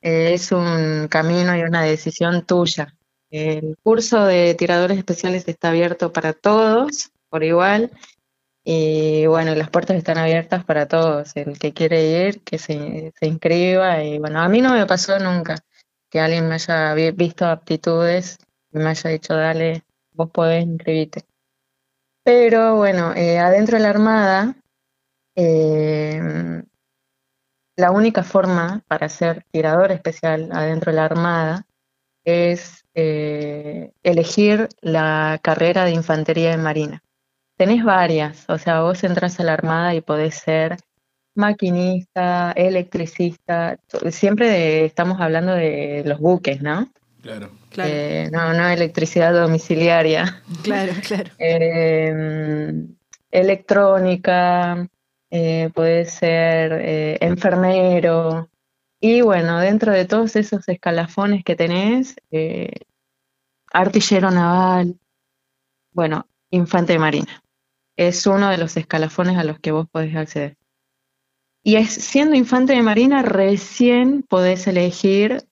eh, 0.00 0.32
es 0.32 0.52
un 0.52 1.08
camino 1.08 1.54
y 1.54 1.60
una 1.62 1.82
decisión 1.82 2.46
tuya. 2.46 2.94
El 3.30 3.76
curso 3.82 4.24
de 4.24 4.54
tiradores 4.54 4.96
especiales 4.96 5.46
está 5.48 5.68
abierto 5.68 6.14
para 6.14 6.32
todos 6.32 7.10
por 7.28 7.44
igual 7.44 7.90
y 8.68 9.26
bueno, 9.28 9.54
las 9.54 9.70
puertas 9.70 9.96
están 9.96 10.18
abiertas 10.18 10.64
para 10.64 10.88
todos. 10.88 11.36
El 11.36 11.56
que 11.56 11.72
quiere 11.72 12.26
ir, 12.26 12.42
que 12.42 12.58
se, 12.58 13.12
inscriba 13.20 14.02
y 14.02 14.18
bueno, 14.18 14.40
a 14.40 14.48
mí 14.48 14.60
no 14.60 14.72
me 14.72 14.84
pasó 14.86 15.20
nunca 15.20 15.54
que 16.10 16.18
alguien 16.18 16.48
me 16.48 16.56
haya 16.56 16.92
visto 17.12 17.46
aptitudes 17.46 18.38
y 18.72 18.78
me 18.78 18.88
haya 18.88 19.10
dicho, 19.10 19.34
dale, 19.34 19.84
vos 20.10 20.30
podés 20.32 20.64
inscribirte. 20.64 21.22
Pero 22.24 22.74
bueno, 22.74 23.14
eh, 23.14 23.38
adentro 23.38 23.76
de 23.76 23.84
la 23.84 23.90
Armada, 23.90 24.56
eh, 25.36 26.20
la 27.76 27.92
única 27.92 28.24
forma 28.24 28.82
para 28.88 29.08
ser 29.08 29.44
tirador 29.52 29.92
especial 29.92 30.50
adentro 30.50 30.90
de 30.90 30.96
la 30.96 31.04
Armada 31.04 31.66
es 32.24 32.84
eh, 32.94 33.92
elegir 34.02 34.68
la 34.80 35.38
carrera 35.40 35.84
de 35.84 35.92
infantería 35.92 36.50
de 36.50 36.56
marina. 36.56 37.02
Tenés 37.56 37.84
varias, 37.84 38.44
o 38.48 38.58
sea, 38.58 38.82
vos 38.82 39.02
entras 39.04 39.40
a 39.40 39.44
la 39.44 39.54
Armada 39.54 39.94
y 39.94 40.00
podés 40.00 40.34
ser 40.34 40.76
maquinista, 41.34 42.52
electricista, 42.52 43.78
siempre 44.10 44.84
estamos 44.84 45.20
hablando 45.20 45.52
de 45.52 46.02
los 46.06 46.18
buques, 46.18 46.62
¿no? 46.62 46.90
Claro. 47.22 47.50
claro. 47.70 47.90
Eh, 47.92 48.28
no, 48.32 48.52
no 48.52 48.68
electricidad 48.68 49.34
domiciliaria. 49.34 50.42
Claro, 50.62 50.92
claro. 51.06 51.30
Eh, 51.38 52.86
electrónica, 53.30 54.88
eh, 55.30 55.70
puede 55.74 56.04
ser 56.06 56.72
eh, 56.72 57.18
enfermero. 57.20 58.48
Y 59.00 59.20
bueno, 59.20 59.58
dentro 59.60 59.92
de 59.92 60.06
todos 60.06 60.36
esos 60.36 60.68
escalafones 60.68 61.44
que 61.44 61.56
tenés, 61.56 62.16
eh, 62.30 62.72
artillero 63.72 64.30
naval, 64.30 64.98
bueno, 65.92 66.26
infante 66.50 66.94
de 66.94 66.98
marina. 66.98 67.42
Es 67.96 68.26
uno 68.26 68.50
de 68.50 68.58
los 68.58 68.76
escalafones 68.76 69.38
a 69.38 69.44
los 69.44 69.58
que 69.58 69.72
vos 69.72 69.88
podés 69.90 70.14
acceder. 70.16 70.56
Y 71.62 71.76
es, 71.76 71.92
siendo 71.92 72.36
infante 72.36 72.74
de 72.74 72.82
marina, 72.82 73.22
recién 73.22 74.22
podés 74.22 74.66
elegir, 74.66 75.42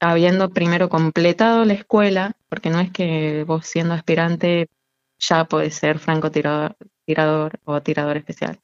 habiendo 0.00 0.50
primero 0.50 0.88
completado 0.88 1.64
la 1.64 1.74
escuela, 1.74 2.32
porque 2.48 2.70
no 2.70 2.80
es 2.80 2.90
que 2.90 3.44
vos 3.44 3.66
siendo 3.66 3.94
aspirante 3.94 4.68
ya 5.18 5.44
podés 5.44 5.74
ser 5.74 5.98
francotirador 5.98 6.76
tirador 7.06 7.58
o 7.64 7.80
tirador 7.80 8.18
especial. 8.18 8.58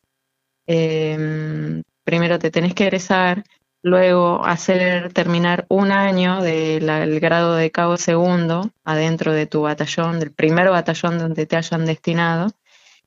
Eh, 0.67 1.83
primero 2.05 2.39
te 2.39 2.51
tenés 2.51 2.75
que 2.75 2.85
egresar, 2.85 3.45
luego 3.83 4.45
hacer 4.45 5.13
terminar 5.13 5.65
un 5.69 5.93
año 5.93 6.43
del 6.43 7.21
grado 7.21 7.55
de 7.55 7.71
cabo 7.71 7.97
segundo 7.97 8.71
adentro 8.85 9.33
de 9.33 9.47
tu 9.47 9.63
batallón, 9.63 10.21
del 10.21 10.33
primer 10.33 10.69
batallón 10.69 11.19
donde 11.19 11.47
te 11.47 11.57
hayan 11.57 11.87
destinado, 11.87 12.49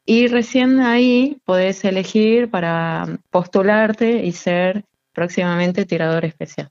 y 0.05 0.27
recién 0.27 0.79
ahí 0.79 1.38
podés 1.45 1.83
elegir 1.83 2.50
para 2.50 3.19
postularte 3.31 4.24
y 4.25 4.31
ser 4.31 4.85
próximamente 5.13 5.85
tirador 5.85 6.25
especial. 6.25 6.69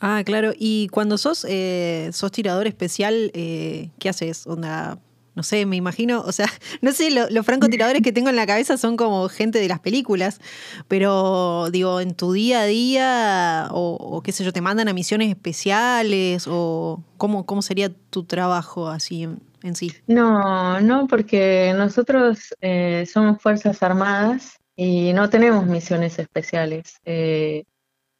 Ah, 0.00 0.22
claro. 0.24 0.52
Y 0.56 0.88
cuando 0.88 1.18
sos, 1.18 1.44
eh, 1.48 2.10
sos 2.12 2.30
tirador 2.30 2.68
especial, 2.68 3.32
eh, 3.34 3.90
¿qué 3.98 4.08
haces? 4.08 4.46
Onda, 4.46 5.00
no 5.34 5.42
sé, 5.42 5.66
me 5.66 5.74
imagino, 5.74 6.20
o 6.20 6.30
sea, 6.30 6.46
no 6.82 6.92
sé, 6.92 7.10
los 7.10 7.46
francotiradores 7.46 8.02
que 8.02 8.12
tengo 8.12 8.28
en 8.28 8.36
la 8.36 8.46
cabeza 8.46 8.76
son 8.76 8.96
como 8.96 9.28
gente 9.28 9.58
de 9.58 9.68
las 9.68 9.80
películas, 9.80 10.40
pero 10.86 11.70
digo, 11.70 12.00
en 12.00 12.14
tu 12.14 12.32
día 12.32 12.60
a 12.60 12.66
día, 12.66 13.68
o, 13.72 14.20
qué 14.24 14.30
sé 14.30 14.44
yo, 14.44 14.52
te 14.52 14.60
mandan 14.60 14.88
a 14.88 14.92
misiones 14.92 15.30
especiales, 15.30 16.46
o 16.48 17.02
cómo, 17.16 17.46
cómo 17.46 17.62
sería 17.62 17.90
tu 18.10 18.22
trabajo 18.22 18.88
así 18.88 19.28
sí. 19.74 19.92
No, 20.06 20.80
no, 20.80 21.06
porque 21.06 21.72
nosotros 21.76 22.54
eh, 22.60 23.06
somos 23.06 23.40
Fuerzas 23.40 23.82
Armadas 23.82 24.58
y 24.76 25.12
no 25.12 25.28
tenemos 25.30 25.66
misiones 25.66 26.18
especiales. 26.18 27.00
Eh, 27.04 27.64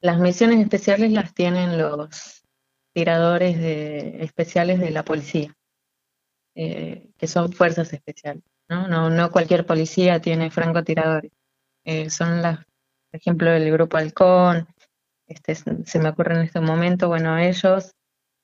las 0.00 0.18
misiones 0.18 0.60
especiales 0.60 1.12
las 1.12 1.34
tienen 1.34 1.78
los 1.78 2.42
tiradores 2.92 3.58
de, 3.58 4.22
especiales 4.22 4.80
de 4.80 4.90
la 4.90 5.04
policía. 5.04 5.54
Eh, 6.60 7.10
que 7.16 7.28
son 7.28 7.52
fuerzas 7.52 7.92
especiales. 7.92 8.42
¿no? 8.68 8.88
No, 8.88 9.10
no 9.10 9.30
cualquier 9.30 9.64
policía 9.64 10.20
tiene 10.20 10.50
francotiradores. 10.50 11.30
Eh, 11.84 12.10
son 12.10 12.42
las, 12.42 12.58
por 12.58 13.20
ejemplo, 13.20 13.52
el 13.52 13.70
grupo 13.70 13.96
Halcón, 13.96 14.66
este, 15.28 15.54
se 15.54 15.98
me 16.00 16.08
ocurre 16.08 16.34
en 16.34 16.40
este 16.40 16.60
momento, 16.60 17.06
bueno, 17.06 17.38
ellos 17.38 17.92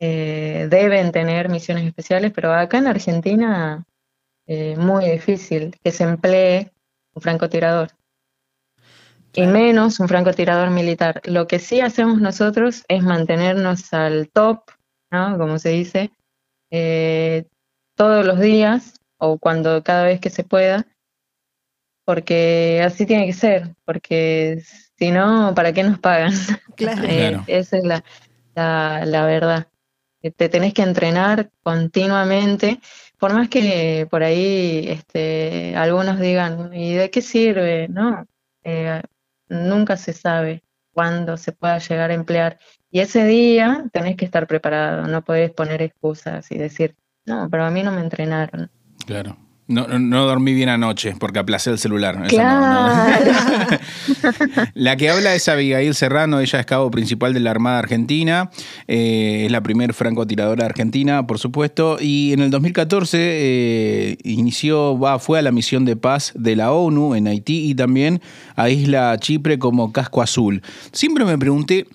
eh, 0.00 0.66
deben 0.70 1.12
tener 1.12 1.48
misiones 1.48 1.86
especiales, 1.86 2.32
pero 2.34 2.52
acá 2.52 2.78
en 2.78 2.86
Argentina 2.86 3.84
es 4.46 4.76
muy 4.78 5.08
difícil 5.08 5.78
que 5.82 5.90
se 5.90 6.04
emplee 6.04 6.72
un 7.14 7.22
francotirador. 7.22 7.90
Y 9.32 9.46
menos 9.46 9.98
un 9.98 10.06
francotirador 10.06 10.70
militar. 10.70 11.20
Lo 11.24 11.48
que 11.48 11.58
sí 11.58 11.80
hacemos 11.80 12.20
nosotros 12.20 12.84
es 12.86 13.02
mantenernos 13.02 13.92
al 13.92 14.28
top, 14.30 14.70
¿no? 15.10 15.36
Como 15.38 15.58
se 15.58 15.70
dice, 15.70 16.12
eh, 16.70 17.46
todos 17.96 18.24
los 18.24 18.38
días 18.38 19.00
o 19.18 19.38
cuando 19.38 19.82
cada 19.82 20.04
vez 20.04 20.20
que 20.20 20.30
se 20.30 20.44
pueda, 20.44 20.86
porque 22.04 22.82
así 22.84 23.06
tiene 23.06 23.26
que 23.26 23.32
ser, 23.32 23.74
porque 23.84 24.62
si 24.98 25.10
no, 25.10 25.52
¿para 25.54 25.72
qué 25.72 25.82
nos 25.82 25.98
pagan? 25.98 26.32
Claro. 26.76 27.04
Eh, 27.04 27.40
esa 27.46 27.76
es 27.76 27.84
la, 27.84 28.04
la, 28.56 29.26
verdad. 29.26 29.68
Te 30.30 30.48
tenés 30.48 30.74
que 30.74 30.82
entrenar 30.82 31.50
continuamente, 31.62 32.80
por 33.18 33.32
más 33.32 33.48
que 33.48 34.06
por 34.10 34.22
ahí 34.22 34.86
este, 34.88 35.74
algunos 35.76 36.18
digan, 36.20 36.72
¿y 36.74 36.94
de 36.94 37.10
qué 37.10 37.22
sirve? 37.22 37.88
No, 37.88 38.26
eh, 38.62 39.02
nunca 39.48 39.96
se 39.96 40.12
sabe 40.12 40.62
cuándo 40.92 41.36
se 41.36 41.52
pueda 41.52 41.78
llegar 41.78 42.10
a 42.10 42.14
emplear. 42.14 42.58
Y 42.90 43.00
ese 43.00 43.24
día 43.24 43.84
tenés 43.92 44.16
que 44.16 44.24
estar 44.24 44.46
preparado, 44.46 45.06
no 45.08 45.22
podés 45.24 45.50
poner 45.50 45.82
excusas 45.82 46.50
y 46.50 46.58
decir, 46.58 46.94
no, 47.26 47.48
pero 47.50 47.64
a 47.64 47.70
mí 47.70 47.82
no 47.82 47.92
me 47.92 48.00
entrenaron. 48.00 48.70
Claro. 49.06 49.36
No, 49.66 49.86
no, 49.86 50.26
dormí 50.26 50.52
bien 50.52 50.68
anoche 50.68 51.14
porque 51.18 51.38
aplacé 51.38 51.70
el 51.70 51.78
celular. 51.78 52.26
Claro. 52.28 53.78
la 54.74 54.96
que 54.96 55.08
habla 55.08 55.34
es 55.34 55.48
Abigail 55.48 55.94
Serrano, 55.94 56.40
ella 56.40 56.60
es 56.60 56.66
cabo 56.66 56.90
principal 56.90 57.32
de 57.32 57.40
la 57.40 57.50
Armada 57.50 57.78
Argentina, 57.78 58.50
eh, 58.88 59.44
es 59.46 59.52
la 59.52 59.62
primer 59.62 59.94
francotiradora 59.94 60.66
argentina, 60.66 61.26
por 61.26 61.38
supuesto, 61.38 61.96
y 61.98 62.34
en 62.34 62.40
el 62.40 62.50
2014 62.50 63.18
eh, 63.18 64.18
inició, 64.24 64.98
va, 64.98 65.18
fue 65.18 65.38
a 65.38 65.42
la 65.42 65.50
misión 65.50 65.86
de 65.86 65.96
paz 65.96 66.32
de 66.34 66.56
la 66.56 66.70
ONU 66.72 67.14
en 67.14 67.26
Haití 67.26 67.70
y 67.70 67.74
también 67.74 68.20
a 68.56 68.68
Isla 68.68 69.16
Chipre 69.18 69.58
como 69.58 69.92
casco 69.92 70.20
azul. 70.20 70.60
Siempre 70.92 71.24
me 71.24 71.38
pregunté 71.38 71.86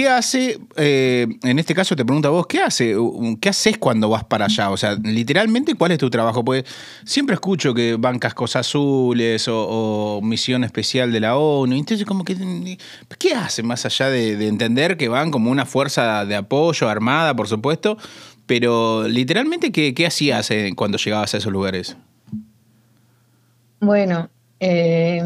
¿Qué 0.00 0.08
hace, 0.08 0.58
eh, 0.76 1.26
en 1.42 1.58
este 1.58 1.74
caso 1.74 1.94
te 1.94 2.06
pregunto 2.06 2.28
a 2.28 2.30
vos, 2.30 2.46
¿qué 2.46 2.62
hace? 2.62 2.96
¿Qué 3.38 3.50
haces 3.50 3.76
cuando 3.76 4.08
vas 4.08 4.24
para 4.24 4.46
allá? 4.46 4.70
O 4.70 4.78
sea, 4.78 4.94
literalmente, 4.94 5.74
¿cuál 5.74 5.92
es 5.92 5.98
tu 5.98 6.08
trabajo? 6.08 6.42
Pues 6.42 6.64
siempre 7.04 7.34
escucho 7.34 7.74
que 7.74 7.96
van 7.96 8.18
cascos 8.18 8.56
azules 8.56 9.44
o, 9.46 10.20
misión 10.22 10.64
especial 10.64 11.12
de 11.12 11.20
la 11.20 11.36
ONU. 11.36 11.76
Entonces, 11.76 12.06
como 12.06 12.24
que, 12.24 12.78
¿qué 13.18 13.34
hacen 13.34 13.66
más 13.66 13.84
allá 13.84 14.08
de, 14.08 14.48
entender 14.48 14.96
que 14.96 15.10
van 15.10 15.30
como 15.30 15.50
una 15.50 15.66
fuerza 15.66 16.24
de 16.24 16.34
apoyo 16.34 16.88
armada, 16.88 17.36
por 17.36 17.46
supuesto? 17.46 17.98
Pero 18.46 19.06
literalmente, 19.06 19.70
¿qué, 19.70 19.92
qué 19.92 20.06
hacías 20.06 20.50
eh, 20.50 20.72
cuando 20.74 20.96
llegabas 20.96 21.34
a 21.34 21.36
esos 21.36 21.52
lugares? 21.52 21.94
Bueno, 23.80 24.30
eh, 24.60 25.22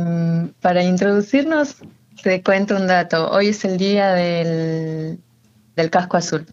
para 0.60 0.82
introducirnos 0.82 1.76
te 2.22 2.42
cuento 2.42 2.76
un 2.76 2.86
dato. 2.86 3.30
Hoy 3.30 3.48
es 3.48 3.64
el 3.64 3.76
día 3.76 4.12
del, 4.12 5.18
del 5.76 5.90
casco 5.90 6.16
azul. 6.16 6.46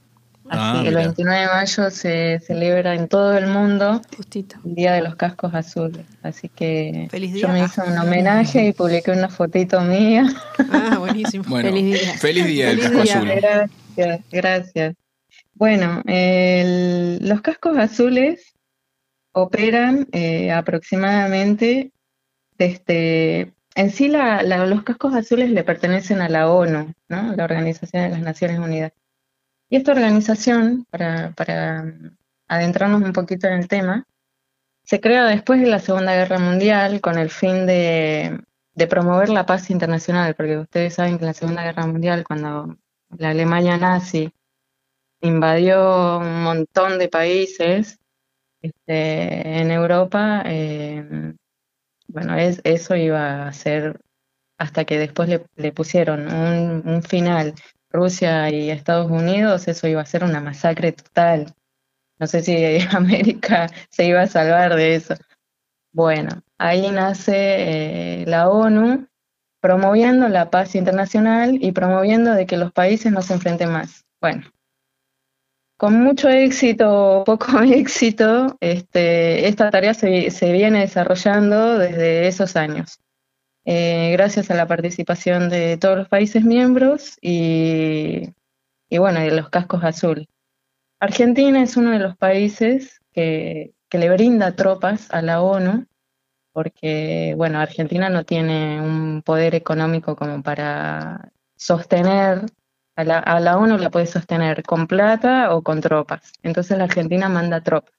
Así 0.51 0.59
ah, 0.59 0.83
el 0.85 0.95
29 0.95 1.39
de 1.39 1.47
mayo 1.47 1.89
se 1.91 2.39
celebra 2.45 2.93
en 2.93 3.07
todo 3.07 3.37
el 3.37 3.47
mundo 3.47 4.01
el 4.65 4.75
Día 4.75 4.91
de 4.91 5.01
los 5.01 5.15
Cascos 5.15 5.53
Azules. 5.55 6.05
Así 6.23 6.49
que 6.49 7.07
yo 7.33 7.47
me 7.47 7.63
hice 7.63 7.81
un 7.81 7.97
homenaje 7.97 8.65
y 8.65 8.73
publiqué 8.73 9.11
una 9.11 9.29
fotito 9.29 9.79
mía. 9.79 10.25
Ah, 10.69 10.97
buenísimo. 10.99 11.45
feliz 11.45 11.85
día. 11.85 12.13
Feliz 12.17 12.45
día 12.45 12.67
del 12.67 12.81
casco 12.81 12.99
azul. 12.99 13.29
Gracias, 13.29 14.21
gracias. 14.29 14.95
Bueno, 15.53 16.01
los 16.05 17.41
cascos 17.41 17.77
azules 17.77 18.53
operan 19.31 20.05
eh, 20.11 20.51
aproximadamente 20.51 21.93
desde 22.57 23.53
en 23.75 23.89
sí, 23.89 24.09
los 24.09 24.83
cascos 24.83 25.13
azules 25.15 25.49
le 25.51 25.63
pertenecen 25.63 26.21
a 26.21 26.29
la 26.29 26.49
ONU, 26.49 26.93
¿no? 27.09 27.35
la 27.35 27.43
Organización 27.43 28.03
de 28.03 28.09
las 28.09 28.21
Naciones 28.21 28.59
Unidas. 28.59 28.91
Y 29.69 29.77
esta 29.77 29.93
organización, 29.93 30.85
para, 30.89 31.33
adentrarnos 32.47 33.01
un 33.01 33.13
poquito 33.13 33.47
en 33.47 33.53
el 33.53 33.67
tema, 33.67 34.05
se 34.83 34.99
crea 34.99 35.25
después 35.25 35.61
de 35.61 35.67
la 35.67 35.79
Segunda 35.79 36.13
Guerra 36.13 36.39
Mundial 36.39 36.99
con 36.99 37.17
el 37.17 37.29
fin 37.29 37.65
de 37.65 38.41
de 38.73 38.87
promover 38.87 39.29
la 39.29 39.45
paz 39.45 39.69
internacional, 39.69 40.35
porque 40.35 40.57
ustedes 40.57 40.93
saben 40.95 41.17
que 41.17 41.23
en 41.23 41.27
la 41.27 41.33
Segunda 41.33 41.63
Guerra 41.63 41.85
Mundial, 41.85 42.23
cuando 42.23 42.77
la 43.17 43.29
Alemania 43.29 43.77
nazi 43.77 44.31
invadió 45.21 46.19
un 46.19 46.43
montón 46.43 46.97
de 46.97 47.09
países 47.09 47.99
este, 48.61 49.59
en 49.59 49.71
Europa, 49.71 50.43
eh, 50.45 51.33
bueno, 52.11 52.35
es, 52.35 52.61
eso 52.63 52.95
iba 52.95 53.47
a 53.47 53.53
ser 53.53 53.99
hasta 54.57 54.85
que 54.85 54.99
después 54.99 55.29
le, 55.29 55.71
pusieron 55.71 56.31
un, 56.31 56.83
un, 56.85 57.03
final 57.03 57.55
Rusia 57.89 58.49
y 58.49 58.69
Estados 58.69 59.09
Unidos, 59.09 59.67
eso 59.67 59.87
iba 59.87 60.01
a 60.01 60.05
ser 60.05 60.23
una 60.23 60.39
masacre 60.39 60.91
total. 60.91 61.53
No 62.19 62.27
sé 62.27 62.43
si 62.43 62.55
América 62.91 63.67
se 63.89 64.05
iba 64.05 64.21
a 64.21 64.27
salvar 64.27 64.75
de 64.75 64.95
eso. 64.95 65.15
Bueno, 65.93 66.43
ahí 66.57 66.89
nace 66.91 68.21
eh, 68.21 68.25
la 68.27 68.49
ONU 68.49 69.07
promoviendo 69.61 70.27
la 70.29 70.49
paz 70.49 70.75
internacional 70.75 71.57
y 71.61 71.71
promoviendo 71.71 72.33
de 72.33 72.45
que 72.45 72.57
los 72.57 72.71
países 72.71 73.11
no 73.11 73.21
se 73.21 73.33
enfrenten 73.33 73.71
más. 73.71 74.05
Bueno, 74.21 74.43
con 75.81 75.99
mucho 75.99 76.29
éxito 76.29 76.85
o 76.91 77.23
poco 77.25 77.59
éxito, 77.59 78.55
este, 78.59 79.47
esta 79.47 79.71
tarea 79.71 79.95
se, 79.95 80.51
viene 80.51 80.81
desarrollando 80.81 81.79
desde 81.79 82.27
esos 82.27 82.55
años, 82.55 82.99
eh, 83.65 84.11
gracias 84.11 84.51
a 84.51 84.53
la 84.53 84.67
participación 84.67 85.49
de 85.49 85.77
todos 85.77 85.97
los 85.97 86.07
países 86.07 86.43
miembros 86.43 87.17
y, 87.19 88.29
y 88.89 88.97
bueno, 88.99 89.21
de 89.21 89.31
los 89.31 89.49
cascos 89.49 89.83
azul. 89.83 90.27
Argentina 90.99 91.63
es 91.63 91.75
uno 91.75 91.89
de 91.89 91.99
los 91.99 92.15
países 92.15 93.01
que, 93.11 93.73
que 93.89 93.97
le 93.97 94.11
brinda 94.11 94.55
tropas 94.55 95.09
a 95.09 95.23
la 95.23 95.41
ONU 95.41 95.87
porque, 96.53 97.33
bueno, 97.35 97.59
Argentina 97.59 98.07
no 98.07 98.23
tiene 98.23 98.79
un 98.81 99.23
poder 99.23 99.55
económico 99.55 100.15
como 100.15 100.43
para 100.43 101.31
sostener 101.55 102.45
a 102.95 103.39
la, 103.39 103.57
ONU 103.57 103.77
la 103.77 103.89
puede 103.89 104.05
sostener 104.05 104.63
con 104.63 104.87
plata 104.87 105.55
o 105.55 105.61
con 105.61 105.81
tropas. 105.81 106.33
Entonces 106.43 106.77
la 106.77 106.85
Argentina 106.85 107.29
manda 107.29 107.61
tropas. 107.61 107.93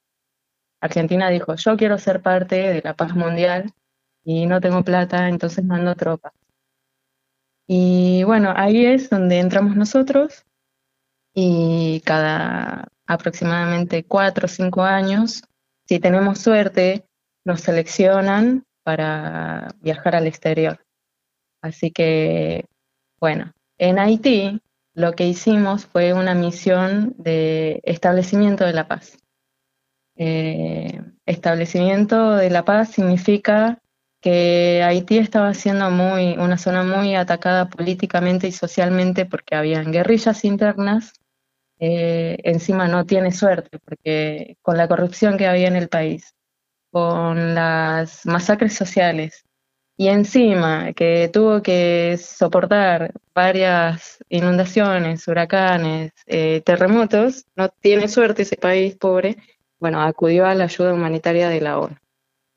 Argentina 0.81 1.29
dijo, 1.29 1.55
yo 1.55 1.77
quiero 1.77 1.97
ser 1.97 2.21
parte 2.21 2.55
de 2.55 2.81
la 2.81 2.93
paz 2.93 3.15
mundial 3.15 3.71
y 4.23 4.45
no 4.45 4.61
tengo 4.61 4.83
plata, 4.83 5.29
entonces 5.29 5.63
mando 5.63 5.95
tropas. 5.95 6.33
Y 7.67 8.23
bueno, 8.23 8.53
ahí 8.55 8.85
es 8.85 9.09
donde 9.09 9.39
entramos 9.39 9.75
nosotros 9.75 10.45
y 11.33 12.01
cada 12.05 12.87
aproximadamente 13.07 14.03
cuatro 14.03 14.45
o 14.45 14.49
cinco 14.49 14.83
años, 14.83 15.43
si 15.87 15.99
tenemos 15.99 16.39
suerte, 16.39 17.05
nos 17.45 17.61
seleccionan 17.61 18.65
para 18.83 19.69
viajar 19.81 20.15
al 20.15 20.27
exterior. 20.27 20.85
Así 21.61 21.91
que, 21.91 22.65
bueno, 23.19 23.53
en 23.77 23.99
Haití 23.99 24.61
lo 24.93 25.13
que 25.13 25.27
hicimos 25.27 25.85
fue 25.85 26.13
una 26.13 26.35
misión 26.35 27.15
de 27.17 27.81
establecimiento 27.83 28.65
de 28.65 28.73
la 28.73 28.87
paz. 28.87 29.17
Eh, 30.15 31.01
establecimiento 31.25 32.35
de 32.35 32.49
la 32.49 32.65
paz 32.65 32.91
significa 32.91 33.79
que 34.21 34.83
Haití 34.83 35.17
estaba 35.17 35.53
siendo 35.53 35.89
muy, 35.89 36.37
una 36.37 36.57
zona 36.57 36.83
muy 36.83 37.15
atacada 37.15 37.69
políticamente 37.69 38.47
y 38.47 38.51
socialmente 38.51 39.25
porque 39.25 39.55
habían 39.55 39.91
guerrillas 39.91 40.45
internas. 40.45 41.13
Eh, 41.79 42.37
encima 42.43 42.87
no 42.87 43.05
tiene 43.05 43.31
suerte 43.31 43.79
porque 43.79 44.57
con 44.61 44.77
la 44.77 44.87
corrupción 44.87 45.37
que 45.37 45.47
había 45.47 45.67
en 45.67 45.75
el 45.75 45.89
país, 45.89 46.35
con 46.91 47.55
las 47.55 48.25
masacres 48.25 48.73
sociales, 48.73 49.43
y 49.95 50.07
encima 50.07 50.93
que 50.93 51.29
tuvo 51.31 51.61
que 51.61 52.17
soportar 52.17 53.13
varias 53.33 54.23
inundaciones, 54.29 55.27
huracanes, 55.27 56.11
eh, 56.25 56.61
terremotos, 56.61 57.45
no 57.55 57.69
tiene 57.69 58.07
suerte 58.07 58.41
ese 58.41 58.57
país 58.57 58.95
pobre, 58.95 59.37
bueno, 59.79 60.01
acudió 60.01 60.45
a 60.45 60.55
la 60.55 60.65
ayuda 60.65 60.93
humanitaria 60.93 61.49
de 61.49 61.61
la 61.61 61.79
ONU. 61.79 61.95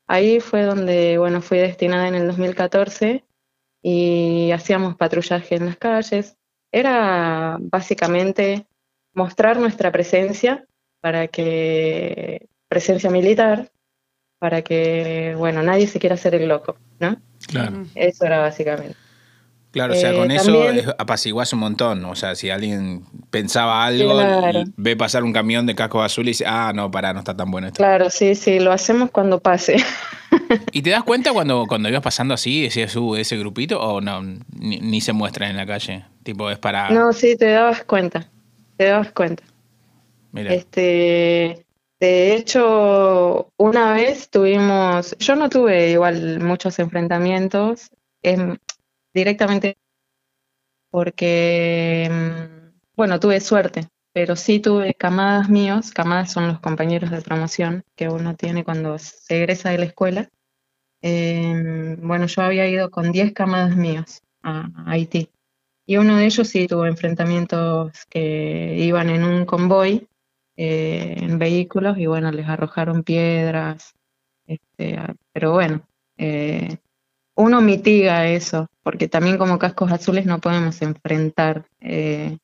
Ahí 0.07 0.39
fue 0.39 0.63
donde, 0.63 1.17
bueno, 1.17 1.41
fui 1.41 1.57
destinada 1.59 2.07
en 2.07 2.15
el 2.15 2.27
2014 2.27 3.25
y 3.81 4.51
hacíamos 4.51 4.95
patrullaje 4.95 5.55
en 5.55 5.65
las 5.67 5.77
calles. 5.77 6.37
Era 6.71 7.57
básicamente 7.59 8.67
mostrar 9.13 9.59
nuestra 9.59 9.91
presencia 9.91 10.65
para 11.01 11.27
que, 11.27 12.47
presencia 12.69 13.09
militar, 13.09 13.71
para 14.39 14.61
que, 14.61 15.35
bueno, 15.37 15.61
nadie 15.63 15.87
se 15.87 15.99
quiera 15.99 16.15
hacer 16.15 16.35
el 16.35 16.47
loco, 16.47 16.77
¿no? 16.99 17.21
Claro. 17.47 17.85
Eso 17.95 18.25
era 18.25 18.39
básicamente. 18.39 18.95
Claro, 19.71 19.93
o 19.93 19.95
sea, 19.97 20.13
con 20.13 20.31
eh, 20.31 20.37
eso 20.37 20.95
apaciguas 20.97 21.51
un 21.53 21.59
montón. 21.59 22.03
O 22.05 22.15
sea, 22.15 22.35
si 22.35 22.49
alguien 22.49 23.03
pensaba 23.29 23.85
algo, 23.85 24.19
ve 24.75 24.95
pasar 24.95 25.23
un 25.23 25.33
camión 25.33 25.65
de 25.65 25.75
casco 25.75 26.01
azul 26.01 26.25
y 26.25 26.29
dice, 26.29 26.45
ah, 26.47 26.71
no, 26.73 26.89
para, 26.89 27.13
no 27.13 27.19
está 27.19 27.35
tan 27.35 27.51
bueno 27.51 27.67
esto. 27.67 27.77
Claro, 27.77 28.09
sí, 28.09 28.33
sí, 28.33 28.59
lo 28.59 28.71
hacemos 28.71 29.11
cuando 29.11 29.39
pase. 29.39 29.77
¿Y 30.71 30.81
te 30.81 30.89
das 30.89 31.03
cuenta 31.03 31.31
cuando, 31.31 31.65
cuando 31.67 31.89
ibas 31.89 32.01
pasando 32.01 32.33
así, 32.33 32.63
decías, 32.63 32.95
uh, 32.95 33.15
ese 33.17 33.37
grupito, 33.37 33.79
o 33.79 34.01
no, 34.01 34.21
ni, 34.57 35.01
se 35.01 35.13
muestra 35.13 35.49
en 35.49 35.57
la 35.57 35.65
calle? 35.65 36.05
Tipo, 36.23 36.49
es 36.49 36.57
para... 36.57 36.89
No, 36.89 37.13
sí, 37.13 37.35
te 37.35 37.51
dabas 37.51 37.83
cuenta, 37.83 38.27
te 38.77 38.85
dabas 38.85 39.11
cuenta. 39.11 39.43
Mira. 40.31 40.53
Este, 40.53 41.66
de 41.99 42.35
hecho, 42.35 43.51
una 43.57 43.93
vez 43.93 44.29
tuvimos, 44.29 45.15
yo 45.17 45.35
no 45.35 45.49
tuve 45.49 45.91
igual 45.91 46.39
muchos 46.39 46.77
enfrentamientos 46.79 47.89
em, 48.21 48.57
directamente 49.13 49.77
porque, 50.91 52.09
mm, 52.11 52.79
bueno, 52.95 53.19
tuve 53.19 53.39
suerte, 53.39 53.87
pero 54.13 54.35
sí 54.35 54.59
tuve 54.59 54.93
camadas 54.93 55.49
míos, 55.49 55.91
camadas 55.91 56.31
son 56.31 56.47
los 56.47 56.59
compañeros 56.59 57.11
de 57.11 57.21
promoción 57.21 57.83
que 57.95 58.09
uno 58.09 58.35
tiene 58.35 58.63
cuando 58.63 58.97
se 58.99 59.37
egresa 59.37 59.69
de 59.71 59.77
la 59.79 59.85
escuela. 59.85 60.29
Em, 61.01 61.97
bueno, 62.01 62.27
yo 62.27 62.41
había 62.43 62.67
ido 62.67 62.89
con 62.91 63.11
10 63.11 63.33
camadas 63.33 63.75
míos 63.75 64.21
a 64.43 64.69
Haití 64.87 65.29
y 65.85 65.97
uno 65.97 66.17
de 66.17 66.25
ellos 66.25 66.47
sí 66.49 66.67
tuvo 66.67 66.85
enfrentamientos 66.85 68.05
que 68.09 68.75
iban 68.79 69.09
en 69.09 69.23
un 69.23 69.45
convoy 69.45 70.07
eh, 70.57 71.15
en 71.19 71.37
vehículos 71.37 71.99
y 71.99 72.07
bueno, 72.07 72.31
les 72.31 72.47
arrojaron 72.47 73.03
piedras, 73.03 73.93
este, 74.47 74.99
pero 75.31 75.51
bueno, 75.51 75.87
eh, 76.17 76.77
uno 77.35 77.61
mitiga 77.61 78.27
eso, 78.27 78.67
porque 78.81 79.07
también 79.07 79.37
como 79.37 79.59
cascos 79.59 79.91
azules 79.91 80.25
no 80.25 80.39
podemos 80.39 80.81
enfrentar. 80.81 81.67
Eh, 81.79 82.39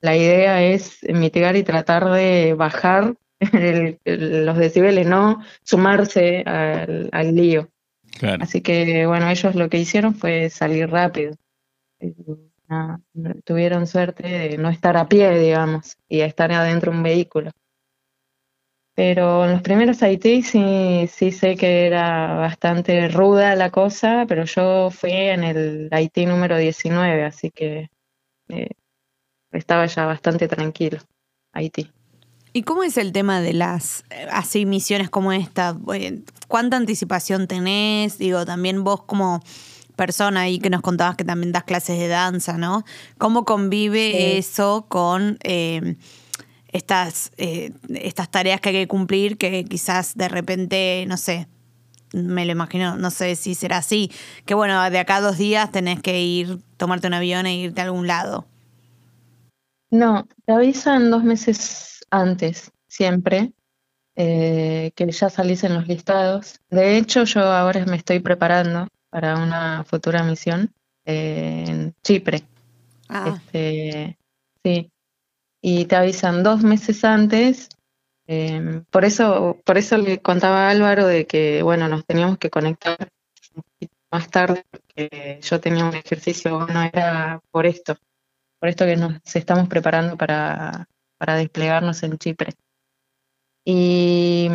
la 0.00 0.16
idea 0.16 0.62
es 0.62 1.00
mitigar 1.02 1.54
y 1.56 1.62
tratar 1.62 2.10
de 2.10 2.54
bajar 2.54 3.14
los 4.04 4.56
decibeles, 4.56 5.06
no 5.06 5.42
sumarse 5.62 6.42
al, 6.46 7.34
lío. 7.34 7.68
Así 8.40 8.62
que 8.62 9.06
bueno, 9.06 9.28
ellos 9.28 9.54
lo 9.54 9.68
que 9.68 9.78
hicieron 9.78 10.14
fue 10.14 10.48
salir 10.48 10.88
rápido 10.88 11.34
tuvieron 13.44 13.86
suerte 13.86 14.22
de 14.26 14.58
no 14.58 14.68
estar 14.68 14.96
a 14.96 15.08
pie, 15.08 15.38
digamos, 15.38 15.96
y 16.08 16.20
estar 16.20 16.52
adentro 16.52 16.92
de 16.92 16.98
un 16.98 17.02
vehículo. 17.02 17.50
Pero 18.94 19.44
en 19.44 19.52
los 19.52 19.62
primeros 19.62 20.02
Haití 20.02 20.42
sí, 20.42 21.08
sí 21.10 21.32
sé 21.32 21.56
que 21.56 21.86
era 21.86 22.34
bastante 22.34 23.08
ruda 23.08 23.54
la 23.56 23.70
cosa, 23.70 24.24
pero 24.28 24.44
yo 24.44 24.90
fui 24.90 25.12
en 25.12 25.44
el 25.44 25.88
Haití 25.90 26.26
número 26.26 26.58
19, 26.58 27.24
así 27.24 27.50
que 27.50 27.88
eh, 28.48 28.70
estaba 29.52 29.86
ya 29.86 30.04
bastante 30.06 30.48
tranquilo, 30.48 30.98
Haití. 31.52 31.90
¿Y 32.52 32.62
cómo 32.62 32.82
es 32.82 32.96
el 32.96 33.12
tema 33.12 33.40
de 33.40 33.52
las 33.52 34.04
eh, 34.10 34.26
así 34.30 34.66
misiones 34.66 35.08
como 35.08 35.32
esta? 35.32 35.76
¿Cuánta 36.48 36.76
anticipación 36.76 37.46
tenés? 37.46 38.18
Digo, 38.18 38.44
también 38.44 38.82
vos 38.82 39.02
como 39.04 39.40
persona 40.00 40.40
ahí 40.40 40.58
que 40.58 40.70
nos 40.70 40.80
contabas 40.80 41.14
que 41.14 41.24
también 41.24 41.52
das 41.52 41.64
clases 41.64 41.98
de 41.98 42.08
danza, 42.08 42.56
¿no? 42.56 42.84
¿Cómo 43.18 43.44
convive 43.44 44.38
eso 44.38 44.86
con 44.88 45.36
eh, 45.42 45.96
estas, 46.68 47.32
eh, 47.36 47.72
estas 47.90 48.30
tareas 48.30 48.62
que 48.62 48.70
hay 48.70 48.74
que 48.76 48.88
cumplir 48.88 49.36
que 49.36 49.62
quizás 49.66 50.16
de 50.16 50.30
repente, 50.30 51.04
no 51.06 51.18
sé, 51.18 51.48
me 52.14 52.46
lo 52.46 52.52
imagino, 52.52 52.96
no 52.96 53.10
sé 53.10 53.36
si 53.36 53.54
será 53.54 53.76
así, 53.76 54.10
que 54.46 54.54
bueno, 54.54 54.88
de 54.88 54.98
acá 54.98 55.16
a 55.16 55.20
dos 55.20 55.36
días 55.36 55.70
tenés 55.70 56.00
que 56.00 56.22
ir, 56.22 56.60
tomarte 56.78 57.06
un 57.06 57.12
avión 57.12 57.44
e 57.44 57.56
irte 57.56 57.82
a 57.82 57.84
algún 57.84 58.06
lado? 58.06 58.46
No, 59.90 60.26
te 60.46 60.52
avisan 60.54 61.10
dos 61.10 61.24
meses 61.24 62.06
antes, 62.08 62.70
siempre, 62.88 63.52
eh, 64.16 64.92
que 64.94 65.12
ya 65.12 65.28
salís 65.28 65.62
en 65.62 65.74
los 65.74 65.86
listados. 65.86 66.58
De 66.70 66.96
hecho, 66.96 67.24
yo 67.24 67.42
ahora 67.42 67.84
me 67.84 67.96
estoy 67.98 68.20
preparando 68.20 68.88
para 69.10 69.36
una 69.36 69.84
futura 69.84 70.22
misión 70.22 70.72
en 71.04 71.94
Chipre. 72.02 72.42
Ah. 73.08 73.34
Este, 73.36 74.16
sí. 74.64 74.90
Y 75.62 75.84
te 75.86 75.96
avisan 75.96 76.42
dos 76.42 76.62
meses 76.62 77.04
antes. 77.04 77.68
Em, 78.26 78.84
por 78.84 79.04
eso, 79.04 79.60
por 79.64 79.76
eso 79.76 79.98
le 79.98 80.20
contaba 80.20 80.68
a 80.68 80.70
Álvaro 80.70 81.06
de 81.06 81.26
que 81.26 81.62
bueno, 81.62 81.88
nos 81.88 82.06
teníamos 82.06 82.38
que 82.38 82.48
conectar 82.48 83.10
un 83.56 83.62
poquito 83.62 83.94
más 84.12 84.30
tarde, 84.30 84.64
porque 84.70 85.08
que 85.08 85.40
yo 85.42 85.60
tenía 85.60 85.84
un 85.84 85.94
ejercicio 85.94 86.58
bueno, 86.58 86.82
era 86.82 87.40
por 87.50 87.66
esto, 87.66 87.96
por 88.60 88.68
esto 88.68 88.84
que 88.84 88.96
nos 88.96 89.20
estamos 89.34 89.68
preparando 89.68 90.16
para, 90.16 90.88
para 91.18 91.34
desplegarnos 91.36 92.02
en 92.04 92.18
Chipre. 92.18 92.52
Y, 93.64 94.48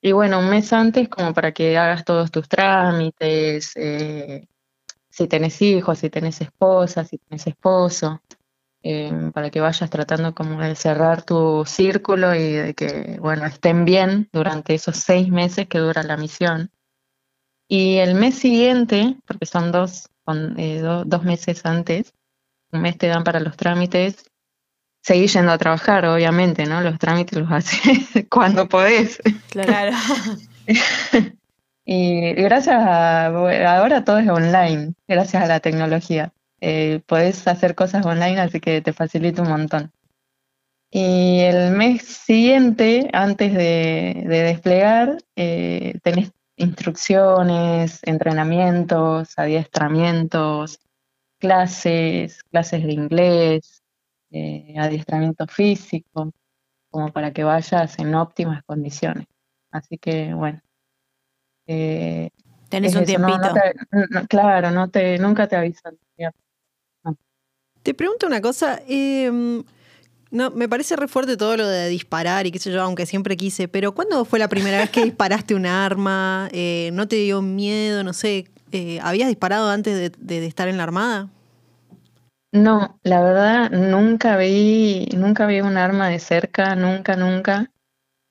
y 0.00 0.12
bueno, 0.12 0.38
un 0.38 0.50
mes 0.50 0.72
antes 0.72 1.08
como 1.08 1.34
para 1.34 1.52
que 1.52 1.76
hagas 1.76 2.04
todos 2.04 2.30
tus 2.30 2.48
trámites, 2.48 3.72
eh, 3.76 4.46
si 5.08 5.26
tenés 5.26 5.60
hijos, 5.62 5.98
si 5.98 6.10
tenés 6.10 6.40
esposa, 6.40 7.04
si 7.04 7.18
tenés 7.18 7.46
esposo, 7.46 8.22
eh, 8.82 9.30
para 9.34 9.50
que 9.50 9.60
vayas 9.60 9.90
tratando 9.90 10.34
como 10.34 10.60
de 10.60 10.76
cerrar 10.76 11.24
tu 11.24 11.64
círculo 11.66 12.34
y 12.34 12.52
de 12.52 12.74
que, 12.74 13.18
bueno, 13.20 13.46
estén 13.46 13.84
bien 13.84 14.28
durante 14.32 14.74
esos 14.74 14.96
seis 14.96 15.28
meses 15.28 15.66
que 15.66 15.78
dura 15.78 16.04
la 16.04 16.16
misión. 16.16 16.70
Y 17.66 17.96
el 17.96 18.14
mes 18.14 18.36
siguiente, 18.36 19.16
porque 19.26 19.46
son 19.46 19.72
dos, 19.72 20.08
eh, 20.56 20.80
dos 21.06 21.24
meses 21.24 21.66
antes, 21.66 22.14
un 22.70 22.82
mes 22.82 22.96
te 22.96 23.08
dan 23.08 23.24
para 23.24 23.40
los 23.40 23.56
trámites, 23.56 24.24
seguís 25.08 25.32
yendo 25.32 25.52
a 25.52 25.56
trabajar, 25.56 26.04
obviamente, 26.04 26.66
¿no? 26.66 26.82
Los 26.82 26.98
trámites 26.98 27.38
los 27.38 27.50
haces 27.50 28.26
cuando 28.30 28.68
podés. 28.68 29.18
Claro. 29.48 29.96
y 31.86 32.32
gracias 32.34 32.76
a, 32.76 33.26
ahora 33.26 34.04
todo 34.04 34.18
es 34.18 34.28
online, 34.28 34.92
gracias 35.08 35.42
a 35.42 35.46
la 35.46 35.60
tecnología. 35.60 36.34
Eh, 36.60 37.00
podés 37.06 37.48
hacer 37.48 37.74
cosas 37.74 38.04
online, 38.04 38.38
así 38.38 38.60
que 38.60 38.82
te 38.82 38.92
facilita 38.92 39.40
un 39.40 39.48
montón. 39.48 39.92
Y 40.90 41.40
el 41.40 41.70
mes 41.70 42.02
siguiente, 42.02 43.08
antes 43.14 43.54
de, 43.54 44.24
desplegar, 44.26 45.16
eh, 45.36 45.94
tenés 46.02 46.32
instrucciones, 46.56 48.00
entrenamientos, 48.02 49.38
adiestramientos, 49.38 50.80
clases, 51.38 52.42
clases 52.50 52.84
de 52.84 52.92
inglés, 52.92 53.82
eh, 54.30 54.74
adiestramiento 54.78 55.46
físico, 55.46 56.32
como 56.90 57.12
para 57.12 57.32
que 57.32 57.44
vayas 57.44 57.98
en 57.98 58.14
óptimas 58.14 58.62
condiciones. 58.64 59.26
Así 59.70 59.98
que 59.98 60.34
bueno. 60.34 60.60
Eh, 61.66 62.30
Tenés 62.68 62.94
un 62.94 63.04
tiempito. 63.04 63.48
claro, 64.28 64.70
no 64.70 64.88
te, 64.88 65.18
nunca 65.18 65.46
te 65.46 65.56
avisan. 65.56 65.98
Te 67.82 67.94
pregunto 67.94 68.26
una 68.26 68.42
cosa. 68.42 68.82
Em, 68.86 69.64
no, 70.30 70.50
me 70.50 70.68
parece 70.68 70.94
re 70.96 71.08
fuerte 71.08 71.36
todo 71.38 71.56
lo 71.56 71.66
de 71.66 71.88
disparar 71.88 72.46
y 72.46 72.50
qué 72.50 72.58
sé 72.58 72.70
yo, 72.70 72.82
aunque 72.82 73.06
siempre 73.06 73.36
quise, 73.36 73.66
pero 73.66 73.92
¿cuándo 73.92 74.24
fue 74.26 74.38
la 74.38 74.48
primera 74.48 74.78
vez 74.78 74.90
que 74.90 75.02
disparaste 75.04 75.54
un 75.54 75.64
arma? 75.64 76.50
Eh, 76.52 76.90
¿No 76.92 77.08
te 77.08 77.16
dio 77.16 77.40
miedo? 77.40 78.04
No 78.04 78.12
sé, 78.12 78.46
eh, 78.72 78.98
¿habías 79.02 79.28
disparado 79.28 79.70
antes 79.70 80.12
de, 80.18 80.46
estar 80.46 80.68
en 80.68 80.76
la 80.76 80.82
Armada? 80.82 81.28
No, 82.52 82.98
la 83.02 83.22
verdad 83.22 83.70
nunca 83.70 84.36
vi, 84.36 85.06
nunca 85.14 85.46
vi 85.46 85.60
un 85.60 85.76
arma 85.76 86.08
de 86.08 86.18
cerca, 86.18 86.74
nunca, 86.76 87.16
nunca. 87.16 87.70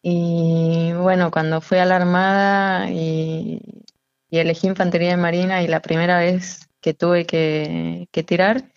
Y 0.01 0.93
bueno, 0.93 1.31
cuando 1.31 1.61
fui 1.61 1.77
a 1.79 1.85
la 1.85 1.97
Armada 1.97 2.89
y, 2.89 3.61
elegí 4.31 4.67
Infantería 4.67 5.11
de 5.11 5.17
Marina 5.17 5.61
y 5.63 5.67
la 5.67 5.81
primera 5.81 6.19
vez 6.19 6.69
que 6.81 6.93
tuve 6.93 7.25
que 7.25 8.23
tirar, 8.25 8.71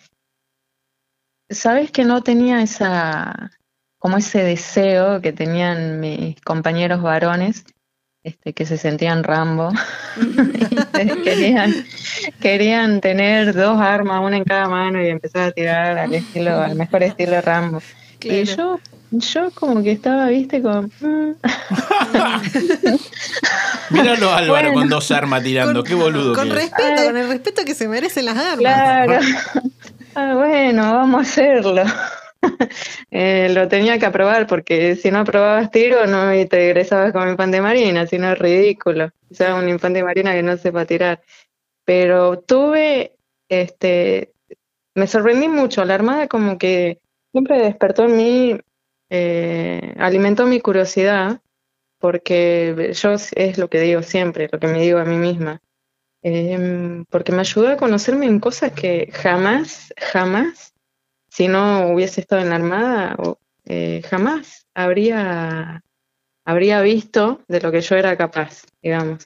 sabes 1.49 1.91
que 1.91 2.05
no 2.05 2.23
tenía 2.23 2.61
esa, 2.61 3.51
como 3.97 4.17
ese 4.17 4.43
deseo 4.43 5.21
que 5.21 5.33
tenían 5.33 5.99
mis 5.99 6.39
compañeros 6.41 7.01
varones, 7.01 7.65
este, 8.23 8.53
que 8.53 8.65
se 8.65 8.77
sentían 8.77 9.23
Rambo. 9.23 9.71
querían, 11.23 11.73
querían 12.39 13.01
tener 13.01 13.53
dos 13.53 13.79
armas, 13.79 14.21
una 14.23 14.37
en 14.37 14.43
cada 14.43 14.67
mano 14.67 15.03
y 15.03 15.07
empezar 15.07 15.49
a 15.49 15.51
tirar 15.51 15.97
al 15.97 16.13
estilo, 16.13 16.61
al 16.61 16.75
mejor 16.75 17.03
estilo 17.03 17.41
Rambo. 17.41 17.81
Y 18.23 18.43
yo, 18.43 18.79
yo 19.09 19.49
como 19.51 19.81
que 19.81 19.91
estaba, 19.91 20.27
viste, 20.27 20.61
con. 20.61 20.91
Mm. 20.99 21.35
Míralo 23.89 24.31
Álvaro 24.31 24.73
con 24.73 24.87
dos 24.87 25.09
armas 25.11 25.43
tirando, 25.43 25.83
qué 25.83 25.95
boludo. 25.95 26.35
Con 26.35 26.49
respeto, 26.51 27.03
con 27.05 27.17
el 27.17 27.27
respeto 27.27 27.65
que 27.65 27.73
se 27.73 27.87
merecen 27.87 28.25
las 28.25 28.37
armas. 28.37 28.57
Claro. 28.59 29.19
Ah, 30.13 30.33
bueno, 30.35 30.93
vamos 30.93 31.19
a 31.19 31.21
hacerlo. 31.21 31.83
eh, 33.11 33.49
lo 33.53 33.67
tenía 33.67 33.99
que 33.99 34.05
aprobar 34.05 34.47
porque 34.47 34.95
si 34.95 35.11
no 35.11 35.19
aprobabas 35.19 35.71
tiro 35.71 36.07
no 36.07 36.33
y 36.33 36.45
te 36.45 36.65
egresabas 36.65 37.11
como 37.11 37.29
infante 37.29 37.61
marina, 37.61 38.07
si 38.07 38.17
no 38.17 38.31
es 38.31 38.39
ridículo. 38.39 39.11
O 39.29 39.33
sea, 39.33 39.55
un 39.55 39.69
infante 39.69 40.03
marina 40.03 40.33
que 40.33 40.43
no 40.43 40.57
sepa 40.57 40.85
tirar. 40.85 41.21
Pero 41.85 42.39
tuve, 42.39 43.15
este, 43.49 44.33
me 44.95 45.07
sorprendí 45.07 45.47
mucho. 45.47 45.85
La 45.85 45.95
Armada 45.95 46.27
como 46.27 46.57
que 46.57 46.99
siempre 47.31 47.59
despertó 47.59 48.05
en 48.05 48.17
mí, 48.17 48.59
eh, 49.09 49.95
alimentó 49.97 50.45
mi 50.45 50.59
curiosidad, 50.59 51.41
porque 51.99 52.91
yo 52.93 53.11
es 53.11 53.57
lo 53.57 53.69
que 53.69 53.79
digo 53.79 54.01
siempre, 54.03 54.49
lo 54.51 54.59
que 54.59 54.67
me 54.67 54.81
digo 54.81 54.99
a 54.99 55.05
mí 55.05 55.17
misma. 55.17 55.61
Em, 56.23 57.05
porque 57.05 57.31
me 57.31 57.39
ayudó 57.39 57.69
a 57.69 57.77
conocerme 57.77 58.27
en 58.27 58.39
cosas 58.39 58.73
que 58.73 59.09
jamás, 59.11 59.93
jamás, 59.97 60.73
si 61.31 61.47
no 61.47 61.87
hubiese 61.87 62.19
estado 62.19 62.41
en 62.41 62.49
la 62.49 62.55
Armada, 62.55 63.15
eh, 63.63 64.01
jamás 64.03 64.67
habría, 64.73 65.81
habría 66.43 66.81
visto 66.81 67.41
de 67.47 67.61
lo 67.61 67.71
que 67.71 67.79
yo 67.79 67.95
era 67.95 68.17
capaz, 68.17 68.63
digamos. 68.81 69.25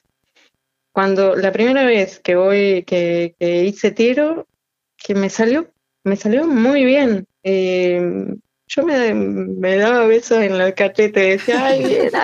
Cuando 0.92 1.34
la 1.34 1.50
primera 1.50 1.84
vez 1.84 2.20
que 2.20 2.36
voy, 2.36 2.84
que, 2.84 3.34
hice 3.40 3.90
tiro, 3.90 4.46
que 4.96 5.16
me 5.16 5.28
salió, 5.28 5.68
me 6.04 6.14
salió 6.14 6.46
muy 6.46 6.84
bien. 6.84 7.26
Em, 7.42 8.40
yo 8.68 8.84
me, 8.84 9.14
me, 9.14 9.76
daba 9.76 10.06
besos 10.06 10.42
en 10.42 10.58
los 10.58 10.72
cachetes, 10.72 11.38
decía, 11.38 11.66
ay, 11.66 11.84
bien, 11.84 12.10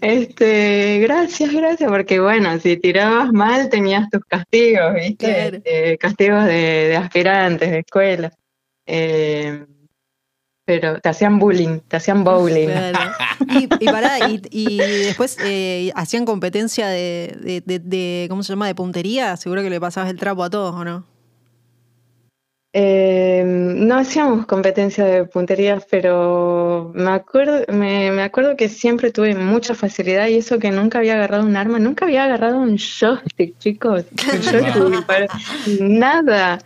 Este, 0.00 0.98
gracias, 1.00 1.52
gracias, 1.52 1.88
porque 1.88 2.18
bueno, 2.18 2.58
si 2.58 2.76
tirabas 2.76 3.32
mal 3.32 3.68
tenías 3.68 4.10
tus 4.10 4.24
castigos, 4.24 4.94
¿viste? 4.94 5.62
Eh, 5.64 5.96
castigos 5.96 6.44
de, 6.44 6.96
aspirantes, 6.96 7.70
de 7.70 7.78
escuela. 7.78 8.32
Eh, 8.84 9.64
pero 10.64 11.00
te 11.00 11.08
hacían 11.08 11.38
bullying, 11.38 11.80
te 11.86 11.96
hacían 11.96 12.24
bowling. 12.24 12.68
Y, 13.48 13.68
y, 13.80 14.42
y, 14.50 14.78
después 15.04 15.36
eh, 15.44 15.92
hacían 15.94 16.24
competencia 16.24 16.88
de, 16.88 17.62
de, 17.64 17.78
de, 17.78 18.26
¿cómo 18.28 18.42
se 18.42 18.52
llama? 18.52 18.66
De 18.66 18.74
puntería. 18.74 19.36
Seguro 19.36 19.62
que 19.62 19.70
le 19.70 19.80
pasabas 19.80 20.10
el 20.10 20.18
trapo 20.18 20.42
a 20.44 20.50
todos, 20.50 20.74
¿o 20.74 20.84
no? 20.84 21.11
Eh, 22.74 23.42
no 23.44 23.96
hacíamos 23.96 24.46
competencia 24.46 25.04
de 25.04 25.24
puntería, 25.26 25.78
pero 25.90 26.90
me 26.94 27.10
acuerdo, 27.10 27.66
me, 27.70 28.22
acuerdo 28.22 28.56
que 28.56 28.70
siempre 28.70 29.10
tuve 29.10 29.34
mucha 29.34 29.74
facilidad 29.74 30.28
y 30.28 30.36
eso 30.38 30.58
que 30.58 30.70
nunca 30.70 30.98
había 30.98 31.14
agarrado 31.14 31.44
un 31.44 31.56
arma, 31.56 31.78
nunca 31.78 32.06
había 32.06 32.24
agarrado 32.24 32.58
un 32.58 32.78
joystick, 32.78 33.58
chicos. 33.58 34.06
nada. 35.80 36.60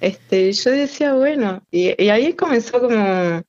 Este, 0.00 0.50
yo 0.52 0.70
decía, 0.70 1.12
bueno, 1.12 1.62
y, 1.70 1.88
ahí 2.08 2.32
comenzó 2.32 2.80
como 2.80 3.42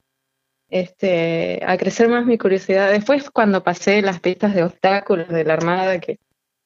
este, 0.69 1.61
a 1.65 1.77
crecer 1.77 2.09
más 2.09 2.25
mi 2.25 2.37
curiosidad. 2.37 2.91
Después 2.91 3.29
cuando 3.29 3.63
pasé 3.63 4.01
las 4.01 4.19
pistas 4.19 4.53
de 4.53 4.63
obstáculos 4.63 5.29
de 5.29 5.45
la 5.45 5.53
Armada, 5.53 5.99
que 6.01 6.19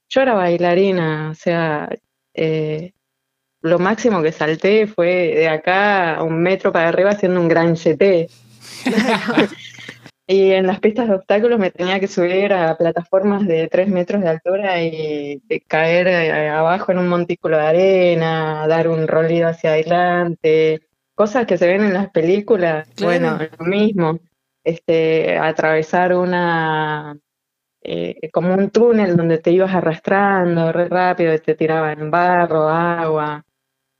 yo 0.09 0.21
era 0.21 0.33
bailarina, 0.33 1.29
o 1.31 1.35
sea, 1.35 1.89
eh, 2.33 2.93
lo 3.65 3.79
máximo 3.79 4.21
que 4.21 4.31
salté 4.31 4.85
fue 4.85 5.33
de 5.35 5.49
acá 5.49 6.17
a 6.17 6.23
un 6.23 6.39
metro 6.41 6.71
para 6.71 6.89
arriba 6.89 7.09
haciendo 7.09 7.41
un 7.41 7.47
gran 7.47 7.75
GT. 7.75 8.29
y 10.27 10.51
en 10.51 10.67
las 10.67 10.79
pistas 10.79 11.07
de 11.07 11.15
obstáculos 11.15 11.59
me 11.59 11.71
tenía 11.71 11.99
que 11.99 12.07
subir 12.07 12.53
a 12.53 12.77
plataformas 12.77 13.47
de 13.47 13.67
tres 13.67 13.87
metros 13.87 14.21
de 14.21 14.29
altura 14.29 14.83
y 14.83 15.41
caer 15.67 16.07
eh, 16.07 16.49
abajo 16.49 16.91
en 16.91 16.99
un 16.99 17.07
montículo 17.07 17.57
de 17.57 17.63
arena, 17.63 18.67
dar 18.67 18.87
un 18.87 19.07
rolido 19.07 19.47
hacia 19.47 19.71
adelante, 19.71 20.81
cosas 21.15 21.47
que 21.47 21.57
se 21.57 21.65
ven 21.65 21.85
en 21.85 21.93
las 21.93 22.11
películas, 22.11 22.87
bueno, 23.01 23.39
lo 23.57 23.65
mismo, 23.65 24.19
este, 24.63 25.39
atravesar 25.39 26.13
una 26.13 27.17
eh, 27.81 28.29
como 28.31 28.53
un 28.53 28.69
túnel 28.69 29.15
donde 29.15 29.37
te 29.39 29.51
ibas 29.51 29.73
arrastrando 29.73 30.71
re 30.71 30.87
rápido 30.87 31.33
y 31.33 31.39
te 31.39 31.55
tiraban 31.55 32.11
barro, 32.11 32.67
agua. 32.67 33.43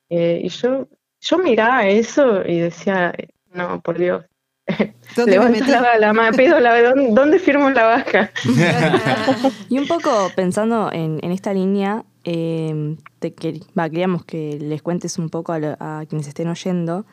Eh, 0.10 0.41
y 0.44 0.50
yo, 0.50 0.88
yo 1.20 1.38
miraba 1.38 1.88
eso 1.88 2.46
y 2.46 2.60
decía, 2.60 3.13
no, 3.54 3.82
por 3.82 3.98
Dios. 3.98 4.24
¿Dónde 5.15 5.38
la, 5.38 5.98
la, 6.00 6.32
pido 6.32 6.60
la, 6.60 6.94
¿dónde, 7.12 7.39
firmo 7.39 7.70
la 7.70 7.86
baja? 7.86 8.32
y 9.70 9.78
un 9.78 9.88
poco 9.88 10.32
pensando 10.36 10.89
en, 10.91 11.20
esta 11.32 11.54
línea, 11.54 12.04
eh, 12.24 12.96
te 13.20 13.34
queríamos 13.34 14.26
que 14.26 14.58
les 14.60 14.82
cuentes 14.82 15.20
un 15.20 15.30
poco 15.30 15.54
a, 15.54 16.06
quienes 16.10 16.28
estén 16.28 16.48
oyendo 16.48 17.06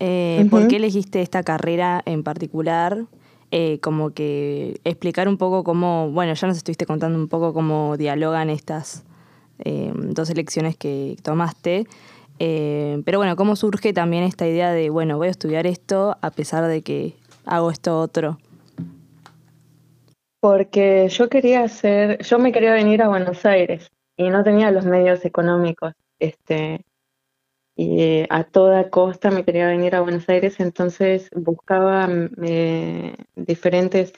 eh, 0.00 0.46
por 0.50 0.68
qué 0.68 0.76
elegiste 0.76 1.22
esta 1.22 1.42
carrera 1.42 2.02
en 2.04 2.22
particular. 2.22 3.06
Eh, 3.56 3.78
como 3.80 4.10
que 4.10 4.80
explicar 4.82 5.28
un 5.28 5.38
poco 5.38 5.62
cómo, 5.62 6.10
bueno, 6.10 6.34
ya 6.34 6.48
nos 6.48 6.56
estuviste 6.56 6.86
contando 6.86 7.16
un 7.16 7.28
poco 7.28 7.52
cómo 7.54 7.96
dialogan 7.96 8.50
estas 8.50 9.04
eh, 9.60 9.92
dos 9.94 10.28
elecciones 10.30 10.76
que 10.76 11.16
tomaste. 11.22 11.86
Eh, 12.38 13.02
pero 13.04 13.18
bueno, 13.18 13.36
¿cómo 13.36 13.56
surge 13.56 13.92
también 13.92 14.24
esta 14.24 14.46
idea 14.46 14.72
de, 14.72 14.90
bueno, 14.90 15.16
voy 15.16 15.28
a 15.28 15.30
estudiar 15.30 15.66
esto 15.66 16.16
a 16.20 16.30
pesar 16.30 16.66
de 16.66 16.82
que 16.82 17.14
hago 17.44 17.70
esto 17.70 18.00
otro? 18.00 18.38
Porque 20.40 21.08
yo 21.08 21.28
quería 21.28 21.62
hacer, 21.62 22.22
yo 22.22 22.38
me 22.38 22.52
quería 22.52 22.72
venir 22.72 23.02
a 23.02 23.08
Buenos 23.08 23.46
Aires 23.46 23.88
y 24.16 24.28
no 24.28 24.44
tenía 24.44 24.70
los 24.70 24.84
medios 24.84 25.24
económicos, 25.24 25.94
este, 26.18 26.84
y 27.76 28.24
a 28.28 28.44
toda 28.44 28.90
costa 28.90 29.30
me 29.30 29.44
quería 29.44 29.66
venir 29.66 29.96
a 29.96 30.00
Buenos 30.00 30.28
Aires, 30.28 30.60
entonces 30.60 31.28
buscaba 31.34 32.08
eh, 32.42 33.14
diferentes 33.34 34.12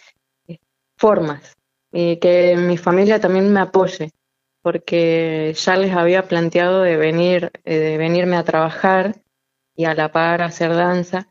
eh, 0.49 0.59
formas 0.97 1.55
y 1.93 2.17
que 2.19 2.57
mi 2.57 2.77
familia 2.77 3.21
también 3.21 3.53
me 3.53 3.61
apoye, 3.61 4.11
porque 4.67 5.55
ya 5.55 5.77
les 5.77 5.93
había 5.93 6.27
planteado 6.27 6.83
de 6.83 6.97
venir, 6.97 7.53
eh, 7.65 7.79
de 7.79 7.99
venirme 7.99 8.35
a 8.35 8.43
trabajar 8.43 9.15
y 9.77 9.85
a 9.85 9.95
la 9.95 10.11
par 10.11 10.43
hacer 10.43 10.75
danza. 10.75 11.29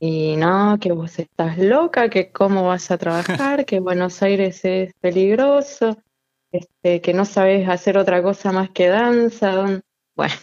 Y 0.00 0.36
no, 0.36 0.78
que 0.80 0.90
vos 0.90 1.18
estás 1.18 1.58
loca, 1.58 2.08
que 2.08 2.32
cómo 2.32 2.68
vas 2.68 2.90
a 2.90 2.96
trabajar, 2.96 3.66
que 3.66 3.78
Buenos 3.80 4.22
Aires 4.22 4.64
es 4.64 4.94
peligroso, 5.02 5.98
este, 6.50 7.02
que 7.02 7.12
no 7.12 7.26
sabes 7.26 7.68
hacer 7.68 7.98
otra 7.98 8.22
cosa 8.22 8.52
más 8.52 8.70
que 8.70 8.88
danza. 8.88 9.82
Bueno, 10.16 10.34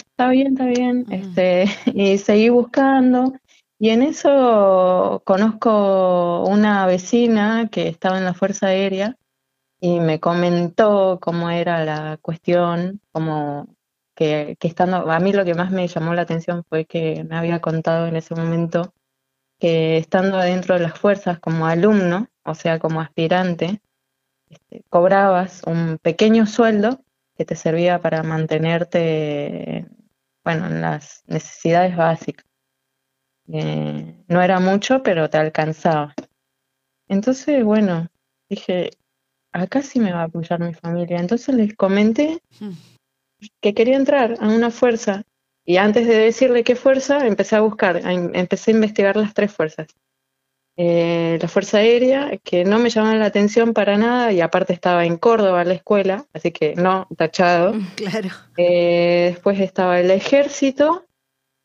está 0.00 0.28
bien, 0.28 0.48
está 0.48 0.66
bien. 0.66 1.06
Este, 1.10 1.64
y 1.94 2.18
seguí 2.18 2.50
buscando. 2.50 3.32
Y 3.78 3.88
en 3.88 4.02
eso 4.02 5.22
conozco 5.24 6.44
una 6.44 6.84
vecina 6.84 7.70
que 7.72 7.88
estaba 7.88 8.18
en 8.18 8.26
la 8.26 8.34
Fuerza 8.34 8.66
Aérea 8.66 9.16
y 9.80 10.00
me 10.00 10.20
comentó 10.20 11.18
cómo 11.20 11.50
era 11.50 11.84
la 11.84 12.18
cuestión, 12.20 13.00
como 13.12 13.68
que, 14.14 14.56
estando, 14.60 15.10
a 15.10 15.20
mí 15.20 15.32
lo 15.32 15.44
que 15.44 15.54
más 15.54 15.70
me 15.70 15.86
llamó 15.88 16.14
la 16.14 16.22
atención 16.22 16.64
fue 16.68 16.84
que 16.86 17.24
me 17.24 17.36
había 17.36 17.60
contado 17.60 18.06
en 18.06 18.16
ese 18.16 18.34
momento 18.34 18.92
que 19.58 19.98
estando 19.98 20.38
adentro 20.38 20.74
de 20.74 20.80
las 20.82 20.98
fuerzas 20.98 21.38
como 21.40 21.66
alumno, 21.66 22.28
o 22.44 22.54
sea, 22.54 22.78
como 22.78 23.00
aspirante, 23.00 23.80
este, 24.48 24.84
cobrabas 24.88 25.62
un 25.66 25.98
pequeño 25.98 26.46
sueldo 26.46 27.00
que 27.36 27.44
te 27.44 27.56
servía 27.56 28.00
para 28.00 28.22
mantenerte 28.22 29.86
bueno, 30.48 30.66
en 30.66 30.80
las 30.80 31.22
necesidades 31.26 31.94
básicas. 31.94 32.46
Eh, 33.52 34.24
no 34.28 34.42
era 34.42 34.60
mucho, 34.60 35.02
pero 35.02 35.28
te 35.28 35.36
alcanzaba. 35.38 36.14
Entonces, 37.06 37.62
bueno, 37.64 38.08
dije, 38.48 38.90
acá 39.58 39.82
sí 39.82 40.00
me 40.00 40.12
va 40.12 40.22
a 40.22 40.24
apoyar 40.24 40.60
mi 40.60 40.74
familia. 40.74 41.18
Entonces 41.18 41.54
les 41.54 41.74
comenté 41.74 42.40
que 43.60 43.74
quería 43.74 43.96
entrar 43.96 44.36
a 44.40 44.48
una 44.48 44.70
fuerza. 44.70 45.22
Y 45.64 45.76
antes 45.76 46.06
de 46.06 46.16
decirle 46.16 46.64
qué 46.64 46.76
fuerza, 46.76 47.26
empecé 47.26 47.56
a 47.56 47.60
buscar, 47.60 48.00
empecé 48.04 48.70
a 48.70 48.74
investigar 48.74 49.16
las 49.16 49.34
tres 49.34 49.52
fuerzas. 49.52 49.88
Eh, 50.80 51.40
la 51.42 51.48
Fuerza 51.48 51.78
Aérea, 51.78 52.38
que 52.44 52.64
no 52.64 52.78
me 52.78 52.88
llamaba 52.88 53.16
la 53.16 53.26
atención 53.26 53.74
para 53.74 53.98
nada, 53.98 54.32
y 54.32 54.40
aparte 54.40 54.72
estaba 54.72 55.04
en 55.04 55.16
Córdoba 55.16 55.64
la 55.64 55.74
escuela, 55.74 56.24
así 56.32 56.52
que 56.52 56.76
no, 56.76 57.08
tachado. 57.16 57.74
Claro. 57.96 58.28
Eh, 58.56 59.30
después 59.32 59.58
estaba 59.58 59.98
el 59.98 60.12
Ejército, 60.12 61.04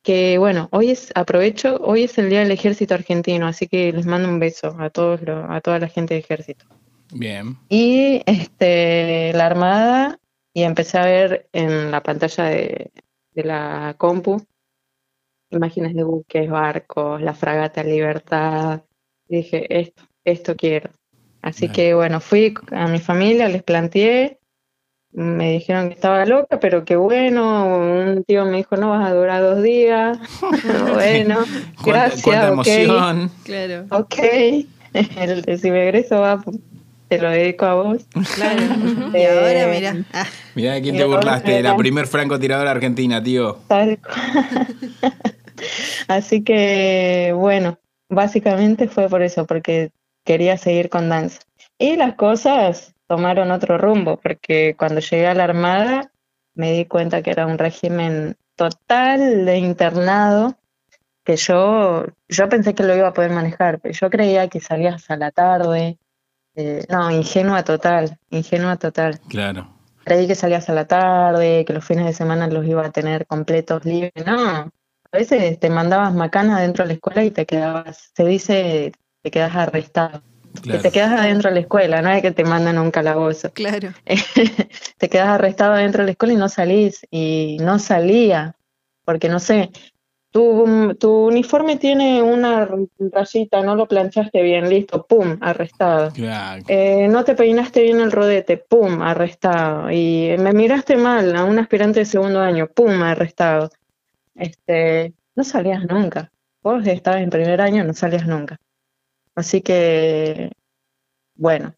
que 0.04 0.40
bueno, 0.40 0.68
hoy 0.72 0.90
es, 0.90 1.12
aprovecho, 1.14 1.78
hoy 1.82 2.06
es 2.06 2.18
el 2.18 2.30
Día 2.32 2.40
del 2.40 2.52
Ejército 2.52 2.96
Argentino, 2.96 3.46
así 3.46 3.68
que 3.68 3.94
les 3.94 4.08
mando 4.08 4.28
un 4.28 4.40
beso 4.40 4.76
a 4.80 4.90
todos 4.90 5.22
a 5.28 5.62
toda 5.62 5.78
la 5.78 5.90
gente 5.90 6.16
del 6.16 6.24
Ejército. 6.24 6.66
Bien. 7.14 7.58
Y 7.70 8.22
este, 8.26 9.32
la 9.34 9.46
Armada, 9.46 10.20
y 10.54 10.64
empecé 10.64 10.98
a 10.98 11.06
ver 11.06 11.50
en 11.54 11.92
la 11.92 12.02
pantalla 12.04 12.46
de, 12.46 12.92
de 13.34 13.44
la 13.44 13.96
compu 13.98 14.46
imágenes 15.54 15.94
de 15.94 16.04
buques, 16.04 16.50
barcos, 16.50 17.22
la 17.22 17.34
fragata 17.34 17.84
Libertad, 17.84 18.82
dije, 19.28 19.66
esto, 19.80 20.04
esto 20.24 20.56
quiero. 20.56 20.90
Así 21.42 21.68
que 21.70 21.94
bueno, 21.94 22.22
fui 22.22 22.54
a 22.72 22.88
mi 22.88 23.00
familia, 23.00 23.50
les 23.50 23.64
planteé, 23.64 24.40
me 25.12 25.52
dijeron 25.52 25.90
que 25.90 25.96
estaba 25.96 26.26
loca, 26.26 26.60
pero 26.60 26.86
qué 26.86 26.96
bueno, 26.96 27.68
un 27.68 28.24
tío 28.24 28.46
me 28.46 28.58
dijo, 28.58 28.78
no 28.78 28.92
vas 28.92 29.06
a 29.06 29.14
durar 29.14 29.42
dos 29.42 29.62
días, 29.62 30.18
bueno, 30.94 31.40
gracias, 31.86 32.24
¿Cuánta 32.24 32.48
emoción? 32.48 33.32
Claro. 33.44 33.86
Ok, 33.92 34.16
el, 34.94 35.60
si 35.60 35.70
me 35.70 35.84
egreso 35.84 36.22
va, 36.22 36.42
te 37.18 37.22
lo 37.22 37.30
dedico 37.30 37.66
a 37.66 37.74
vos. 37.76 38.06
Claro. 38.36 38.62
y 39.14 39.24
ahora 39.24 39.68
mira. 39.68 39.96
Ah. 40.14 40.26
Mira 40.56 40.74
de 40.74 40.82
quién 40.82 40.98
te 40.98 41.06
burlaste, 41.06 41.62
la 41.62 41.76
primer 41.76 42.08
francotiradora 42.08 42.72
argentina, 42.72 43.22
tío. 43.22 43.60
Así 46.08 46.44
que 46.44 47.34
bueno, 47.36 47.78
Básicamente 48.14 48.88
fue 48.88 49.10
por 49.10 49.24
eso, 49.24 49.46
porque 49.46 49.92
quería 50.24 50.58
seguir 50.58 50.90
con 50.90 51.10
danza. 51.10 51.42
Y 51.80 51.96
las 51.96 52.16
cosas 52.16 52.94
tomaron 53.08 53.52
otro 53.52 53.78
rumbo, 53.78 54.18
porque 54.18 54.76
cuando 54.78 55.02
llegué 55.02 55.28
a 55.28 55.34
la 55.34 55.46
Armada 55.46 56.12
me 56.54 56.72
di 56.72 56.86
cuenta 56.86 57.24
que 57.24 57.32
era 57.32 57.48
un 57.48 57.58
régimen 57.58 58.38
total 58.56 59.46
de 59.46 59.58
internado, 59.58 60.56
que 61.24 61.38
yo, 61.38 62.06
yo 62.28 62.50
pensé 62.50 62.76
que 62.76 62.84
lo 62.84 62.96
iba 62.96 63.08
a 63.08 63.14
poder 63.14 63.32
manejar, 63.32 63.80
pero 63.80 63.94
yo 63.94 64.10
creía 64.10 64.48
que 64.48 64.60
salías 64.60 65.10
a 65.10 65.18
la 65.18 65.32
tarde. 65.32 65.98
Eh, 66.56 66.86
no, 66.90 67.10
ingenua 67.12 67.64
total, 67.64 68.18
ingenua 68.30 68.78
total. 68.78 69.20
Claro. 69.28 69.68
Creí 70.04 70.28
que 70.28 70.36
salías 70.36 70.70
a 70.70 70.74
la 70.74 70.86
tarde, 70.86 71.64
que 71.66 71.74
los 71.74 71.86
fines 71.86 72.06
de 72.06 72.14
semana 72.14 72.48
los 72.48 72.66
iba 72.66 72.86
a 72.86 72.92
tener 72.92 73.26
completos 73.26 73.86
libres. 73.86 74.12
No, 74.26 74.72
a 75.14 75.18
veces 75.18 75.60
te 75.60 75.70
mandabas 75.70 76.14
macana 76.14 76.60
dentro 76.60 76.84
de 76.84 76.90
la 76.90 76.94
escuela 76.94 77.24
y 77.24 77.32
te 77.32 77.46
quedabas, 77.46 78.12
se 78.16 78.26
dice, 78.26 78.92
te 79.22 79.32
quedas 79.32 79.56
arrestado. 79.56 80.22
Que 80.62 80.78
te 80.78 80.92
quedas 80.92 81.20
adentro 81.20 81.50
de 81.50 81.56
la 81.56 81.62
escuela, 81.62 82.02
no 82.02 82.12
es 82.12 82.22
que 82.22 82.32
te 82.32 82.44
mandan 82.44 82.78
a 82.78 82.82
un 82.84 82.92
calabozo. 82.92 83.52
Claro. 83.54 83.92
te 84.98 85.10
quedas 85.10 85.30
arrestado 85.30 85.74
adentro 85.74 86.04
de 86.04 86.08
la 86.08 86.12
escuela 86.12 86.34
y 86.34 86.38
no 86.38 86.48
salís. 86.48 87.08
Y 87.10 87.58
no 87.62 87.80
salía, 87.80 88.56
porque 89.04 89.30
no 89.30 89.40
sé, 89.40 89.72
tu, 90.34 90.96
tu 91.00 91.28
uniforme 91.28 91.78
tiene 91.78 92.22
una 92.22 92.68
rayita, 93.00 93.62
no 93.62 93.76
lo 93.76 93.88
planchaste 93.88 94.42
bien, 94.42 94.68
listo, 94.68 95.06
pum, 95.06 95.38
arrestado. 95.40 96.12
Eh, 96.68 97.08
no 97.08 97.24
te 97.24 97.36
peinaste 97.36 97.84
bien 97.84 98.02
el 98.02 98.12
rodete, 98.12 98.58
pum, 98.58 99.02
arrestado. 99.02 99.90
Y 99.92 100.36
me 100.40 100.52
miraste 100.52 100.98
mal 100.98 101.36
a 101.36 101.46
un 101.46 101.60
aspirante 101.60 102.00
de 102.00 102.06
segundo 102.06 102.42
año, 102.42 102.68
pum, 102.68 103.02
arrestado 103.04 103.70
este, 104.36 105.14
no 105.36 105.44
salías 105.44 105.84
nunca. 105.86 106.32
Vos 106.62 106.86
estabas 106.88 107.22
en 107.22 107.30
primer 107.30 107.62
año, 107.62 107.84
no 107.84 107.94
salías 107.94 108.26
nunca. 108.26 108.58
Así 109.36 109.62
que, 109.62 110.52
bueno, 111.36 111.74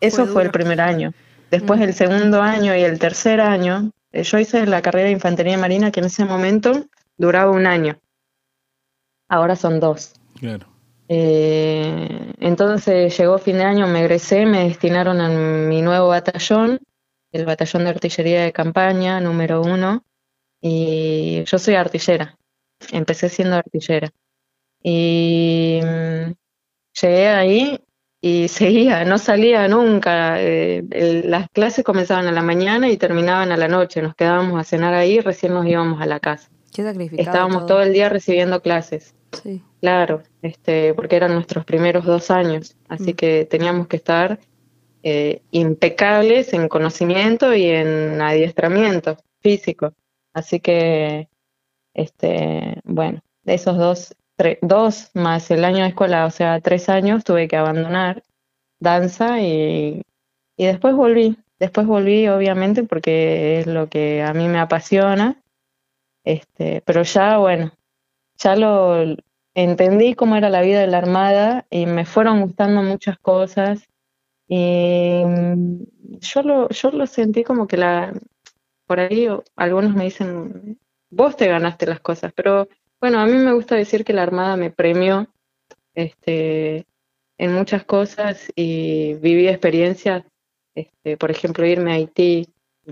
eso 0.00 0.26
fue, 0.26 0.44
el 0.44 0.50
primer 0.50 0.80
año. 0.80 1.12
Después 1.50 1.80
el 1.80 1.94
segundo 1.94 2.42
año 2.42 2.76
y 2.76 2.82
el 2.82 2.98
tercer 2.98 3.40
año, 3.40 3.90
eh, 4.12 4.22
yo 4.22 4.38
hice 4.38 4.66
la 4.66 4.82
carrera 4.82 5.06
de 5.06 5.12
infantería 5.12 5.56
marina 5.56 5.90
que 5.90 6.00
en 6.00 6.06
ese 6.06 6.24
momento 6.24 6.86
duraba 7.18 7.50
un 7.50 7.66
año. 7.66 8.00
Ahora 9.28 9.56
son 9.56 9.80
dos. 9.80 10.14
Claro. 10.40 10.66
Eh, 11.08 12.32
entonces 12.38 13.16
llegó 13.16 13.38
fin 13.38 13.58
de 13.58 13.64
año, 13.64 13.86
me 13.86 14.00
egresé, 14.00 14.46
me 14.46 14.64
destinaron 14.64 15.20
a 15.20 15.28
mi 15.28 15.82
nuevo 15.82 16.08
batallón, 16.08 16.80
el 17.32 17.44
batallón 17.46 17.84
de 17.84 17.90
artillería 17.90 18.42
de 18.44 18.52
campaña 18.52 19.20
número 19.20 19.62
uno, 19.62 20.04
y 20.60 21.44
yo 21.44 21.58
soy 21.58 21.74
artillera, 21.76 22.36
empecé 22.92 23.28
siendo 23.28 23.56
artillera. 23.56 24.10
Y 24.82 25.80
mm, 25.82 26.32
llegué 27.00 27.28
ahí 27.28 27.84
y 28.20 28.48
seguía, 28.48 29.04
no 29.04 29.18
salía 29.18 29.66
nunca. 29.68 30.40
Eh, 30.40 31.22
las 31.24 31.48
clases 31.50 31.84
comenzaban 31.84 32.26
a 32.26 32.32
la 32.32 32.42
mañana 32.42 32.90
y 32.90 32.96
terminaban 32.96 33.52
a 33.52 33.56
la 33.56 33.68
noche. 33.68 34.02
Nos 34.02 34.14
quedábamos 34.14 34.60
a 34.60 34.64
cenar 34.64 34.94
ahí 34.94 35.14
y 35.14 35.20
recién 35.20 35.54
nos 35.54 35.66
íbamos 35.66 36.00
a 36.00 36.06
la 36.06 36.20
casa. 36.20 36.50
Estábamos 37.18 37.66
todo. 37.66 37.82
el 37.82 37.92
día 37.92 38.08
recibiendo 38.08 38.60
clases. 38.62 39.14
Sí. 39.42 39.62
Claro, 39.80 40.22
este, 40.42 40.94
porque 40.94 41.16
eran 41.16 41.34
nuestros 41.34 41.64
primeros 41.64 42.04
dos 42.04 42.30
años, 42.30 42.76
así 42.88 43.12
mm. 43.12 43.16
que 43.16 43.44
teníamos 43.44 43.86
que 43.86 43.96
estar 43.96 44.38
eh, 45.02 45.42
impecables 45.52 46.52
en 46.52 46.68
conocimiento 46.68 47.54
y 47.54 47.66
en 47.66 48.20
adiestramiento 48.20 49.16
físico. 49.40 49.92
Así 50.32 50.60
que, 50.60 51.28
este, 51.94 52.80
bueno, 52.84 53.20
de 53.44 53.54
esos 53.54 53.76
dos, 53.76 54.14
dos 54.62 55.10
más 55.14 55.50
el 55.50 55.64
año 55.64 55.82
de 55.84 55.90
escuela, 55.90 56.26
o 56.26 56.30
sea, 56.30 56.60
tres 56.60 56.88
años, 56.88 57.24
tuve 57.24 57.48
que 57.48 57.56
abandonar 57.56 58.22
danza 58.80 59.40
y, 59.40 60.02
y 60.56 60.66
después 60.66 60.94
volví. 60.94 61.38
Después 61.58 61.86
volví, 61.86 62.28
obviamente, 62.28 62.84
porque 62.84 63.60
es 63.60 63.66
lo 63.66 63.88
que 63.88 64.22
a 64.22 64.32
mí 64.32 64.48
me 64.48 64.58
apasiona. 64.58 65.40
Este, 66.24 66.82
pero 66.84 67.02
ya, 67.02 67.38
bueno, 67.38 67.72
ya 68.36 68.56
lo 68.56 69.16
entendí 69.54 70.14
cómo 70.14 70.36
era 70.36 70.50
la 70.50 70.62
vida 70.62 70.80
de 70.80 70.86
la 70.86 70.98
Armada 70.98 71.66
y 71.70 71.86
me 71.86 72.04
fueron 72.04 72.42
gustando 72.42 72.82
muchas 72.82 73.18
cosas. 73.18 73.88
Y 74.46 75.22
mm, 75.24 75.82
yo 76.20 76.42
lo, 76.42 76.68
yo 76.70 76.90
lo 76.90 77.06
sentí 77.06 77.44
como 77.44 77.66
que 77.66 77.76
la, 77.76 78.12
por 78.86 79.00
ahí 79.00 79.28
algunos 79.56 79.94
me 79.94 80.04
dicen, 80.04 80.78
vos 81.10 81.36
te 81.36 81.48
ganaste 81.48 81.86
las 81.86 82.00
cosas, 82.00 82.32
pero 82.34 82.68
bueno, 83.00 83.20
a 83.20 83.26
mí 83.26 83.32
me 83.34 83.52
gusta 83.52 83.76
decir 83.76 84.04
que 84.04 84.12
la 84.12 84.22
Armada 84.22 84.56
me 84.56 84.70
premió 84.70 85.28
este, 85.94 86.86
en 87.36 87.54
muchas 87.54 87.84
cosas 87.84 88.50
y 88.56 89.14
viví 89.14 89.48
experiencias, 89.48 90.24
este, 90.74 91.16
por 91.16 91.30
ejemplo, 91.30 91.66
irme 91.66 91.92
a 91.92 91.94
Haití, 91.94 92.48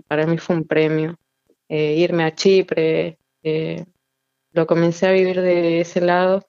para 0.07 0.27
mí 0.27 0.39
fue 0.39 0.57
un 0.57 0.65
premio, 0.65 1.17
eh, 1.69 1.95
irme 1.97 2.25
a 2.25 2.35
Chipre, 2.35 3.19
eh, 3.43 3.85
lo 4.53 4.67
comencé 4.67 5.07
a 5.07 5.13
vivir 5.13 5.41
de 5.41 5.81
ese 5.81 6.01
lado. 6.01 6.47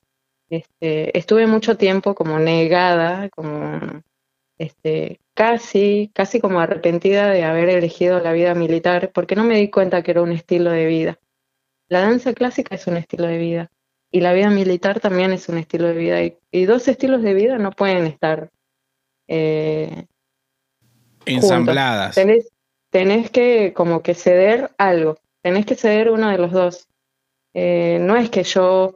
Este, 0.49 1.17
estuve 1.17 1.45
mucho 1.45 1.77
tiempo 1.77 2.15
como 2.15 2.39
negada, 2.39 3.29
como 3.29 4.01
este, 4.57 5.19
casi, 5.33 6.09
casi 6.13 6.39
como 6.39 6.59
arrepentida 6.59 7.29
de 7.29 7.43
haber 7.43 7.69
elegido 7.69 8.19
la 8.19 8.31
vida 8.31 8.55
militar, 8.55 9.11
porque 9.13 9.35
no 9.35 9.43
me 9.43 9.57
di 9.57 9.69
cuenta 9.69 10.01
que 10.03 10.11
era 10.11 10.21
un 10.21 10.31
estilo 10.31 10.71
de 10.71 10.85
vida. 10.85 11.19
La 11.89 12.01
danza 12.01 12.33
clásica 12.33 12.75
es 12.75 12.87
un 12.87 12.97
estilo 12.97 13.27
de 13.27 13.37
vida 13.37 13.71
y 14.11 14.21
la 14.21 14.33
vida 14.33 14.49
militar 14.49 14.99
también 14.99 15.31
es 15.31 15.49
un 15.49 15.57
estilo 15.57 15.87
de 15.87 15.93
vida 15.93 16.23
y, 16.51 16.65
dos 16.65 16.87
estilos 16.87 17.21
de 17.21 17.33
vida 17.33 17.57
no 17.57 17.71
pueden 17.71 18.05
estar 18.05 18.49
eh, 19.27 20.05
ensambladas. 21.25 22.15
Tenés, 22.15 22.49
tenés, 22.89 23.29
que 23.29 23.73
como 23.73 24.01
que 24.01 24.13
ceder 24.13 24.71
algo, 24.77 25.17
tenés 25.41 25.65
que 25.65 25.75
ceder 25.75 26.09
uno 26.09 26.29
de 26.29 26.37
los 26.37 26.51
dos. 26.51 26.87
Eh, 27.53 27.97
no 28.01 28.15
es 28.15 28.29
que 28.29 28.43
yo 28.43 28.95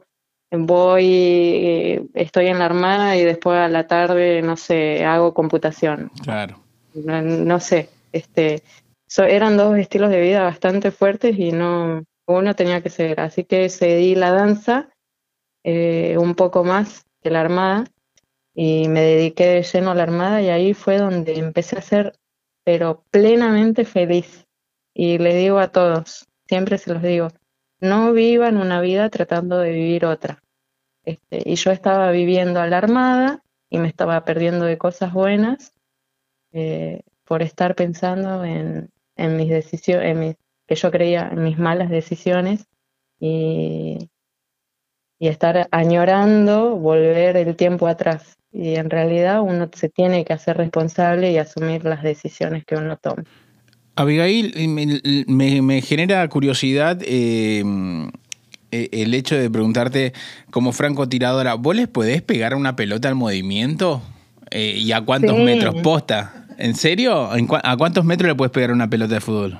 voy, 0.50 2.10
estoy 2.14 2.46
en 2.46 2.58
la 2.58 2.66
armada 2.66 3.16
y 3.16 3.24
después 3.24 3.58
a 3.58 3.68
la 3.68 3.86
tarde, 3.86 4.42
no 4.42 4.56
sé, 4.56 5.04
hago 5.04 5.34
computación. 5.34 6.10
Claro. 6.22 6.58
No, 6.94 7.58
sé, 7.58 7.88
este, 8.12 8.62
eran 9.16 9.56
dos 9.56 9.78
estilos 9.78 10.10
de 10.10 10.20
vida 10.20 10.42
bastante 10.42 10.90
fuertes 10.90 11.38
y 11.38 11.52
no, 11.52 12.04
uno 12.26 12.54
tenía 12.54 12.82
que 12.82 12.90
ser. 12.90 13.20
Así 13.20 13.44
que 13.44 13.68
cedí 13.70 14.14
la 14.14 14.30
danza 14.30 14.90
eh, 15.64 16.16
un 16.18 16.34
poco 16.34 16.64
más 16.64 17.06
que 17.22 17.30
la 17.30 17.40
armada 17.40 17.84
y 18.54 18.88
me 18.88 19.00
dediqué 19.00 19.46
de 19.46 19.62
lleno 19.62 19.90
a 19.90 19.94
la 19.94 20.02
armada 20.02 20.42
y 20.42 20.50
ahí 20.50 20.74
fue 20.74 20.98
donde 20.98 21.38
empecé 21.38 21.78
a 21.78 21.82
ser, 21.82 22.12
pero 22.64 23.04
plenamente 23.10 23.84
feliz. 23.84 24.46
Y 24.94 25.18
le 25.18 25.34
digo 25.34 25.58
a 25.58 25.68
todos, 25.68 26.28
siempre 26.46 26.78
se 26.78 26.92
los 26.92 27.02
digo, 27.02 27.28
no 27.80 28.12
vivan 28.12 28.56
una 28.56 28.80
vida 28.80 29.08
tratando 29.10 29.58
de 29.58 29.72
vivir 29.72 30.04
otra. 30.04 30.42
Este, 31.04 31.42
y 31.44 31.56
yo 31.56 31.70
estaba 31.70 32.10
viviendo 32.10 32.60
a 32.60 32.66
la 32.66 32.78
armada 32.78 33.42
y 33.68 33.78
me 33.78 33.88
estaba 33.88 34.24
perdiendo 34.24 34.66
de 34.66 34.78
cosas 34.78 35.12
buenas 35.12 35.74
eh, 36.52 37.02
por 37.24 37.42
estar 37.42 37.74
pensando 37.74 38.44
en, 38.44 38.90
mis 39.16 39.48
decisiones, 39.48 40.16
en 40.16 40.36
que 40.66 40.74
yo 40.74 40.90
creía 40.90 41.28
en 41.32 41.42
mis 41.42 41.58
malas 41.58 41.90
decisiones 41.90 42.66
y, 43.18 44.10
y 45.18 45.28
estar 45.28 45.68
añorando 45.70 46.76
volver 46.76 47.36
el 47.36 47.56
tiempo 47.56 47.86
atrás. 47.86 48.36
Y 48.52 48.74
en 48.76 48.90
realidad 48.90 49.40
uno 49.42 49.68
se 49.74 49.88
tiene 49.88 50.24
que 50.24 50.32
hacer 50.32 50.56
responsable 50.58 51.32
y 51.32 51.38
asumir 51.38 51.84
las 51.84 52.02
decisiones 52.02 52.64
que 52.64 52.76
uno 52.76 52.96
toma. 52.96 53.24
Abigail, 53.96 54.54
me, 55.28 55.82
genera 55.82 56.26
curiosidad 56.28 56.98
eh, 57.02 57.62
eh, 58.70 58.88
el 58.92 59.12
hecho 59.12 59.36
de 59.36 59.50
preguntarte 59.50 60.14
como 60.50 60.72
francotiradora, 60.72 61.54
¿vos 61.54 61.76
les 61.76 61.88
podés 61.88 62.22
pegar 62.22 62.54
una 62.54 62.74
pelota 62.74 63.08
al 63.08 63.14
movimiento? 63.14 64.02
Eh, 64.50 64.76
¿Y 64.78 64.92
a 64.92 65.02
cuántos 65.02 65.38
metros 65.38 65.74
posta? 65.82 66.46
¿En 66.56 66.74
serio? 66.74 67.28
¿A 67.64 67.76
cuántos 67.76 68.04
metros 68.04 68.28
le 68.28 68.34
puedes 68.34 68.52
pegar 68.52 68.72
una 68.72 68.88
pelota 68.88 69.14
de 69.14 69.20
fútbol? 69.20 69.58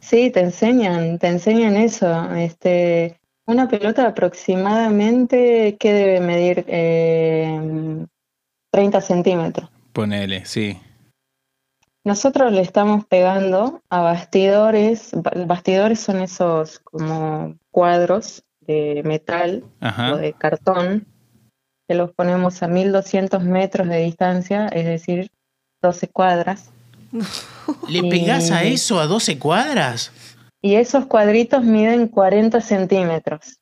Sí, 0.00 0.30
te 0.30 0.40
enseñan, 0.40 1.18
te 1.18 1.28
enseñan 1.28 1.76
eso. 1.76 2.34
Este, 2.34 3.19
una 3.50 3.68
pelota 3.68 4.06
aproximadamente, 4.06 5.76
¿qué 5.78 5.92
debe 5.92 6.20
medir? 6.20 6.64
30 8.72 9.00
centímetros. 9.00 9.68
Ponele, 9.92 10.44
sí. 10.44 10.78
Nosotros 12.04 12.52
le 12.52 12.62
estamos 12.62 13.04
pegando 13.04 13.82
a 13.90 14.00
bastidores, 14.00 15.10
bastidores 15.46 16.00
son 16.00 16.22
esos 16.22 16.78
como 16.78 17.56
cuadros 17.70 18.42
de 18.60 19.02
metal 19.04 19.64
o 19.82 20.16
de 20.16 20.32
cartón, 20.32 21.06
que 21.86 21.94
los 21.94 22.12
ponemos 22.12 22.62
a 22.62 22.68
1200 22.68 23.42
metros 23.42 23.88
de 23.88 23.98
distancia, 24.04 24.68
es 24.68 24.86
decir, 24.86 25.30
12 25.82 26.08
cuadras. 26.08 26.70
¿Le 27.88 28.02
pegás 28.08 28.50
a 28.50 28.62
eso 28.62 28.98
a 28.98 29.06
12 29.06 29.38
cuadras? 29.38 30.10
Y 30.62 30.74
esos 30.74 31.06
cuadritos 31.06 31.64
miden 31.64 32.08
40 32.08 32.60
centímetros. 32.60 33.58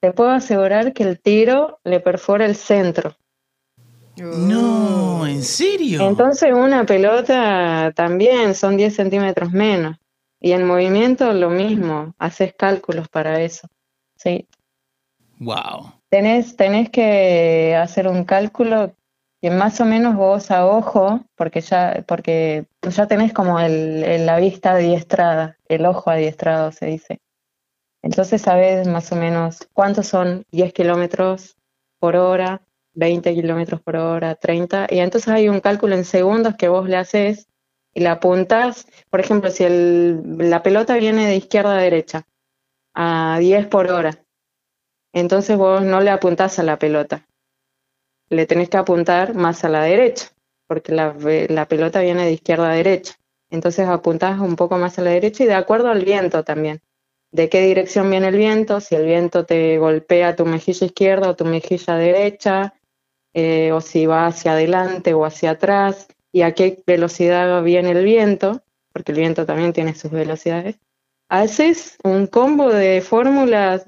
Te 0.00 0.12
puedo 0.12 0.30
asegurar 0.30 0.92
que 0.92 1.04
el 1.04 1.20
tiro 1.20 1.80
le 1.84 2.00
perfora 2.00 2.44
el 2.44 2.56
centro. 2.56 3.16
No, 4.16 5.26
¿en 5.26 5.42
serio? 5.42 6.06
Entonces 6.06 6.52
una 6.52 6.84
pelota 6.84 7.92
también 7.94 8.54
son 8.54 8.76
10 8.76 8.94
centímetros 8.94 9.52
menos. 9.52 9.96
Y 10.40 10.52
en 10.52 10.66
movimiento 10.66 11.32
lo 11.32 11.50
mismo, 11.50 12.14
haces 12.18 12.54
cálculos 12.54 13.08
para 13.08 13.40
eso. 13.40 13.68
Sí. 14.16 14.46
Wow. 15.38 15.92
Tenés, 16.08 16.56
tenés 16.56 16.90
que 16.90 17.76
hacer 17.76 18.08
un 18.08 18.24
cálculo 18.24 18.94
que 19.40 19.50
más 19.50 19.80
o 19.80 19.84
menos 19.84 20.16
vos 20.16 20.50
a 20.50 20.66
ojo, 20.66 21.20
porque 21.34 21.60
ya, 21.60 22.04
porque 22.06 22.66
ya 22.82 23.06
tenés 23.06 23.32
como 23.32 23.60
el, 23.60 24.26
la 24.26 24.38
vista 24.38 24.72
adiestrada, 24.72 25.58
el 25.68 25.86
ojo 25.86 26.10
adiestrado 26.10 26.72
se 26.72 26.86
dice. 26.86 27.20
Entonces 28.02 28.42
sabés 28.42 28.86
más 28.86 29.10
o 29.12 29.16
menos 29.16 29.68
cuántos 29.72 30.06
son 30.06 30.44
10 30.52 30.72
kilómetros 30.72 31.56
por 31.98 32.16
hora, 32.16 32.62
20 32.94 33.34
kilómetros 33.34 33.80
por 33.82 33.96
hora, 33.96 34.34
30, 34.36 34.86
y 34.90 35.00
entonces 35.00 35.28
hay 35.28 35.48
un 35.48 35.60
cálculo 35.60 35.94
en 35.94 36.04
segundos 36.04 36.54
que 36.56 36.68
vos 36.68 36.88
le 36.88 36.96
haces 36.96 37.48
y 37.94 38.00
la 38.00 38.12
apuntas, 38.12 38.86
por 39.10 39.20
ejemplo, 39.20 39.50
si 39.50 39.64
el, 39.64 40.38
la 40.38 40.62
pelota 40.62 40.96
viene 40.96 41.26
de 41.26 41.36
izquierda 41.36 41.76
a 41.76 41.82
derecha 41.82 42.26
a 42.94 43.38
10 43.38 43.66
por 43.66 43.90
hora, 43.90 44.22
entonces 45.12 45.56
vos 45.56 45.82
no 45.82 46.00
le 46.00 46.10
apuntás 46.10 46.58
a 46.58 46.62
la 46.62 46.78
pelota, 46.78 47.26
le 48.28 48.46
tenés 48.46 48.68
que 48.68 48.76
apuntar 48.76 49.34
más 49.34 49.64
a 49.64 49.68
la 49.68 49.82
derecha, 49.82 50.28
porque 50.66 50.92
la, 50.92 51.14
pelota 51.68 52.00
viene 52.00 52.24
de 52.24 52.32
izquierda 52.32 52.70
a 52.70 52.74
derecha. 52.74 53.14
Entonces 53.50 53.88
apuntás 53.88 54.40
un 54.40 54.56
poco 54.56 54.78
más 54.78 54.98
a 54.98 55.02
la 55.02 55.10
derecha 55.10 55.44
y 55.44 55.46
de 55.46 55.54
acuerdo 55.54 55.88
al 55.88 56.04
viento 56.04 56.42
también. 56.42 56.80
De 57.30 57.48
qué 57.48 57.60
dirección 57.60 58.10
viene 58.10 58.28
el 58.28 58.36
viento, 58.36 58.80
si 58.80 58.94
el 58.94 59.04
viento 59.04 59.44
te 59.44 59.78
golpea 59.78 60.36
tu 60.36 60.46
mejilla 60.46 60.86
izquierda 60.86 61.30
o 61.30 61.36
tu 61.36 61.44
mejilla 61.44 61.96
derecha, 61.96 62.74
eh, 63.34 63.72
o 63.72 63.80
si 63.80 64.06
va 64.06 64.26
hacia 64.26 64.52
adelante 64.52 65.14
o 65.14 65.24
hacia 65.24 65.50
atrás, 65.52 66.08
y 66.32 66.42
a 66.42 66.52
qué 66.52 66.82
velocidad 66.86 67.62
viene 67.62 67.92
el 67.92 68.04
viento, 68.04 68.62
porque 68.92 69.12
el 69.12 69.18
viento 69.18 69.46
también 69.46 69.72
tiene 69.72 69.94
sus 69.94 70.10
velocidades. 70.10 70.76
Haces 71.28 71.98
un 72.04 72.26
combo 72.28 72.72
de 72.72 73.00
fórmulas 73.00 73.84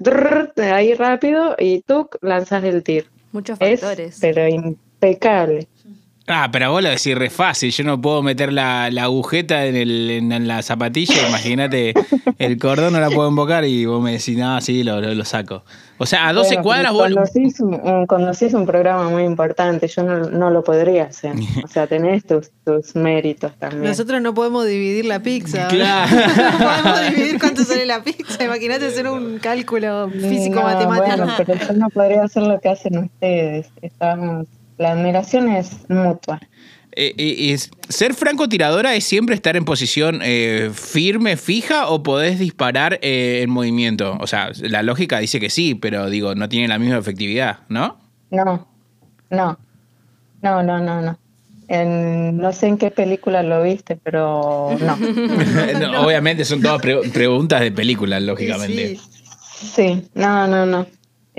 ahí 0.57 0.93
rápido 0.93 1.55
y 1.57 1.81
tú 1.81 2.09
lanzas 2.21 2.63
el 2.63 2.83
tiro. 2.83 3.07
Muchos 3.31 3.59
factores. 3.59 4.17
pero 4.19 4.47
impecable. 4.47 5.67
Ah, 6.31 6.49
pero 6.51 6.71
vos 6.71 6.83
lo 6.83 6.89
decís 6.89 7.15
re 7.15 7.31
fácil. 7.31 7.71
Yo 7.71 7.83
no 7.83 7.99
puedo 7.99 8.21
meter 8.21 8.53
la, 8.53 8.85
agujeta 8.85 9.65
en, 9.65 9.75
el, 9.75 10.09
en, 10.11 10.47
la 10.47 10.61
zapatilla. 10.61 11.27
Imagínate, 11.27 11.93
el 12.37 12.59
cordón 12.59 12.93
no 12.93 12.99
la 12.99 13.09
puedo 13.09 13.27
invocar 13.27 13.65
y 13.65 13.85
vos 13.85 14.01
me 14.01 14.11
decís, 14.11 14.37
no, 14.37 14.61
sí, 14.61 14.83
lo, 14.83 15.01
lo, 15.01 15.25
saco. 15.25 15.63
O 15.97 16.05
sea, 16.05 16.27
a 16.27 16.33
12 16.33 16.57
cuadras 16.61 16.93
vos. 16.93 17.09
Cuando 18.07 18.31
un, 18.31 18.59
un 18.59 18.65
programa 18.65 19.09
muy 19.09 19.23
importante, 19.23 19.87
yo 19.87 20.03
no, 20.03 20.49
lo 20.51 20.63
podría 20.63 21.05
hacer. 21.05 21.33
O 21.63 21.67
sea, 21.67 21.87
tenés 21.87 22.23
tus, 22.25 22.51
tus 22.63 22.95
méritos 22.95 23.51
también. 23.57 23.83
Nosotros 23.83 24.21
no 24.21 24.35
podemos 24.35 24.67
dividir 24.67 25.05
la 25.05 25.21
pizza. 25.21 25.67
Claro. 25.67 26.15
no 26.51 26.57
podemos 26.59 27.09
dividir 27.09 27.39
cuánto 27.39 27.63
sale 27.63 27.87
la 27.87 28.03
pizza. 28.03 28.43
Imagínate 28.43 28.85
hacer 28.85 29.07
un 29.07 29.39
cálculo 29.39 30.09
físico-matemático. 30.09 31.17
Bueno, 31.17 31.33
pero 31.37 31.55
yo 31.55 31.73
no 31.73 31.89
podría 31.89 32.23
hacer 32.23 32.43
lo 32.43 32.59
que 32.59 32.69
hacen 32.69 32.99
ustedes. 32.99 33.71
Estamos 33.81 34.45
la 34.79 34.93
admiración 34.93 35.51
es 35.51 35.71
mutua. 35.89 36.39
Eh, 36.93 37.13
eh, 37.17 37.57
¿Ser 37.89 38.13
francotiradora 38.13 38.95
es 38.95 39.03
siempre 39.03 39.35
estar 39.35 39.55
en 39.55 39.63
posición 39.63 40.21
eh, 40.23 40.71
firme, 40.73 41.37
fija 41.37 41.87
o 41.87 42.01
podés 42.01 42.39
disparar 42.39 42.97
en 43.01 43.49
movimiento? 43.49 44.17
O 44.19 44.25
sea, 44.25 44.51
la 44.61 44.81
lógica 44.81 45.19
dice 45.19 45.39
que 45.39 45.49
sí, 45.49 45.75
pero 45.75 46.09
digo, 46.09 46.33
no 46.33 46.49
tiene 46.49 46.67
la 46.67 46.79
misma 46.79 46.97
efectividad, 46.97 47.59
¿no? 47.67 47.99
No, 48.31 48.67
no, 49.29 49.59
no, 50.41 50.63
no, 50.63 50.79
no, 50.79 51.01
no. 51.01 51.19
no 52.31 52.53
sé 52.53 52.67
en 52.67 52.77
qué 52.77 52.89
película 52.89 53.43
lo 53.43 53.61
viste, 53.61 53.97
pero 53.97 54.75
no. 54.79 54.97
Obviamente 56.05 56.45
son 56.45 56.61
todas 56.61 56.81
preguntas 56.81 57.61
de 57.61 57.71
película, 57.71 58.19
lógicamente. 58.19 58.97
sí, 59.61 60.09
no, 60.15 60.47
no, 60.47 60.65
no. 60.65 60.87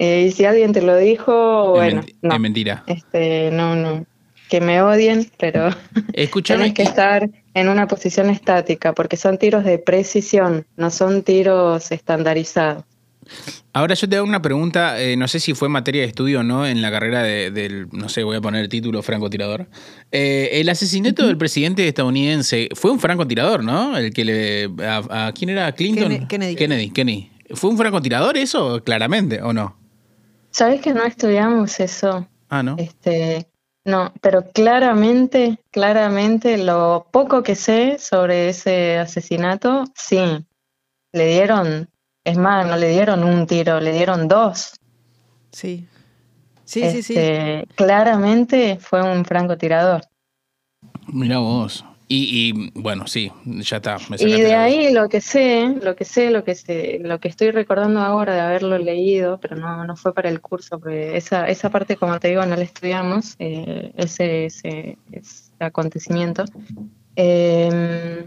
Eh, 0.03 0.27
y 0.29 0.33
si 0.33 0.47
alguien 0.47 0.73
te 0.73 0.81
lo 0.81 0.97
dijo, 0.97 1.73
bueno. 1.73 2.01
Es, 2.23 2.39
mentira. 2.41 2.85
Este, 2.87 3.51
no, 3.53 3.77
no. 3.77 4.07
que 4.49 4.61
me 4.63 4.81
odien, 4.81 5.31
pero 5.37 5.69
Escúchame, 6.15 6.61
tenés 6.61 6.75
que 6.75 6.83
estar 6.85 7.29
en 7.53 7.69
una 7.69 7.87
posición 7.87 8.31
estática, 8.31 8.95
porque 8.95 9.17
son 9.19 9.37
tiros 9.37 9.63
de 9.65 9.79
precisión, 9.79 10.65
no 10.79 10.91
son 10.91 11.23
tiros 11.23 11.93
estandarizados. 11.93 12.85
Ahora 13.75 13.95
yo 13.95 14.09
te 14.09 14.17
hago 14.17 14.27
una 14.27 14.43
pregunta, 14.43 15.01
eh, 15.01 15.17
no 15.17 15.29
sé 15.29 15.39
si 15.39 15.55
fue 15.55 15.69
materia 15.69 16.01
de 16.03 16.09
estudio 16.09 16.41
o 16.41 16.43
no 16.43 16.67
en 16.67 16.81
la 16.83 16.91
carrera 16.91 17.23
de- 17.23 17.51
del, 17.53 17.87
no 17.93 18.09
sé, 18.09 18.25
voy 18.25 18.37
a 18.37 18.41
poner 18.41 18.63
el 18.63 18.69
título 18.69 19.03
francotirador. 19.03 19.69
Eh, 20.11 20.49
el 20.55 20.69
asesinato 20.71 21.27
del 21.27 21.37
presidente 21.37 21.87
estadounidense 21.87 22.71
fue 22.75 22.91
un 22.91 22.99
francotirador, 22.99 23.63
¿no? 23.63 23.97
El 23.97 24.13
que 24.13 24.25
le... 24.25 24.71
¿A, 24.85 25.27
a 25.29 25.33
quién 25.33 25.51
era? 25.51 25.71
¿Clinton? 25.73 26.11
Kenne- 26.11 26.27
Kennedy. 26.27 26.57
Kennedy, 26.57 26.91
Kennedy. 26.91 27.31
¿Fue 27.53 27.71
un 27.71 27.77
francotirador 27.77 28.37
eso? 28.37 28.83
Claramente, 28.83 29.41
¿o 29.43 29.53
no? 29.53 29.77
¿Sabés 30.51 30.81
que 30.81 30.93
no 30.93 31.05
estudiamos 31.05 31.79
eso? 31.81 32.27
Ah, 32.49 32.63
¿no? 32.63 32.77
Este, 32.79 33.47
no, 33.85 34.13
pero 34.21 34.45
claramente, 34.53 35.59
claramente 35.71 36.59
lo 36.59 37.07
poco 37.11 37.43
que 37.43 37.55
sé 37.55 37.99
sobre 37.99 38.49
ese 38.49 38.99
asesinato, 38.99 39.85
sí, 39.95 40.45
le 41.13 41.27
dieron, 41.27 41.89
es 42.25 42.37
más, 42.37 42.67
no 42.67 42.77
le 42.77 42.89
dieron 42.89 43.25
un 43.25 43.47
tiro, 43.47 43.81
le 43.81 43.93
dieron 43.93 44.29
dos. 44.29 44.79
Sí. 45.53 45.87
Sí, 46.65 46.89
sí, 46.91 47.03
sí. 47.03 47.15
Este, 47.17 47.67
Claramente 47.75 48.79
fue 48.81 49.03
un 49.03 49.25
francotirador. 49.25 50.03
Mirá 51.09 51.39
vos. 51.39 51.85
Y, 52.13 52.51
y, 52.51 52.71
bueno, 52.75 53.07
sí, 53.07 53.31
ya 53.45 53.77
está. 53.77 53.99
me 54.09 54.17
Y 54.19 54.41
de 54.41 54.55
ahí 54.57 54.93
lo 54.93 55.09
que 55.09 55.21
sé, 55.21 55.77
lo 55.81 55.95
que 55.95 56.05
sé, 56.05 56.33
lo 56.33 56.43
que 56.43 56.57
sé, 56.57 56.99
lo 57.01 57.21
que 57.21 57.29
estoy 57.29 57.53
recordando 57.53 58.01
ahora 58.01 58.35
de 58.35 58.41
haberlo 58.41 58.79
leído, 58.79 59.39
pero 59.41 59.55
no, 59.55 59.85
no 59.85 59.95
fue 59.95 60.13
para 60.13 60.29
el 60.29 60.41
curso, 60.41 60.81
porque 60.81 61.17
esa, 61.17 61.47
esa 61.47 61.71
parte, 61.71 61.95
como 61.97 62.19
te 62.19 62.27
digo, 62.27 62.45
no 62.47 62.57
la 62.57 62.65
estudiamos, 62.65 63.37
eh, 63.39 63.93
ese, 63.97 64.47
ese, 64.47 64.99
ese 65.13 65.53
acontecimiento. 65.61 66.45
Eh, 67.15 68.27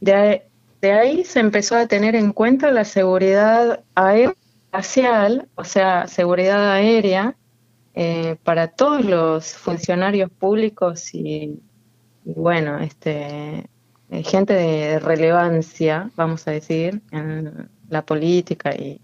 de, 0.00 0.12
ahí- 0.14 0.42
de 0.80 0.92
ahí 0.92 1.24
se 1.24 1.38
empezó 1.38 1.76
a 1.76 1.86
tener 1.86 2.16
en 2.16 2.32
cuenta 2.32 2.72
la 2.72 2.84
seguridad 2.84 3.84
aeroespacial, 3.94 5.46
o 5.54 5.62
sea, 5.62 6.08
seguridad 6.08 6.72
aérea, 6.72 7.36
eh, 7.94 8.36
para 8.42 8.68
todos 8.68 9.04
los 9.04 9.52
funcionarios 9.54 10.30
públicos 10.32 11.14
y, 11.14 11.60
y 12.24 12.32
bueno, 12.34 12.78
este, 12.78 13.66
eh, 14.10 14.22
gente 14.24 14.52
de 14.54 14.98
relevancia, 14.98 16.10
vamos 16.16 16.46
a 16.48 16.52
decir, 16.52 17.00
en 17.12 17.68
la 17.88 18.02
política 18.04 18.74
y 18.74 19.00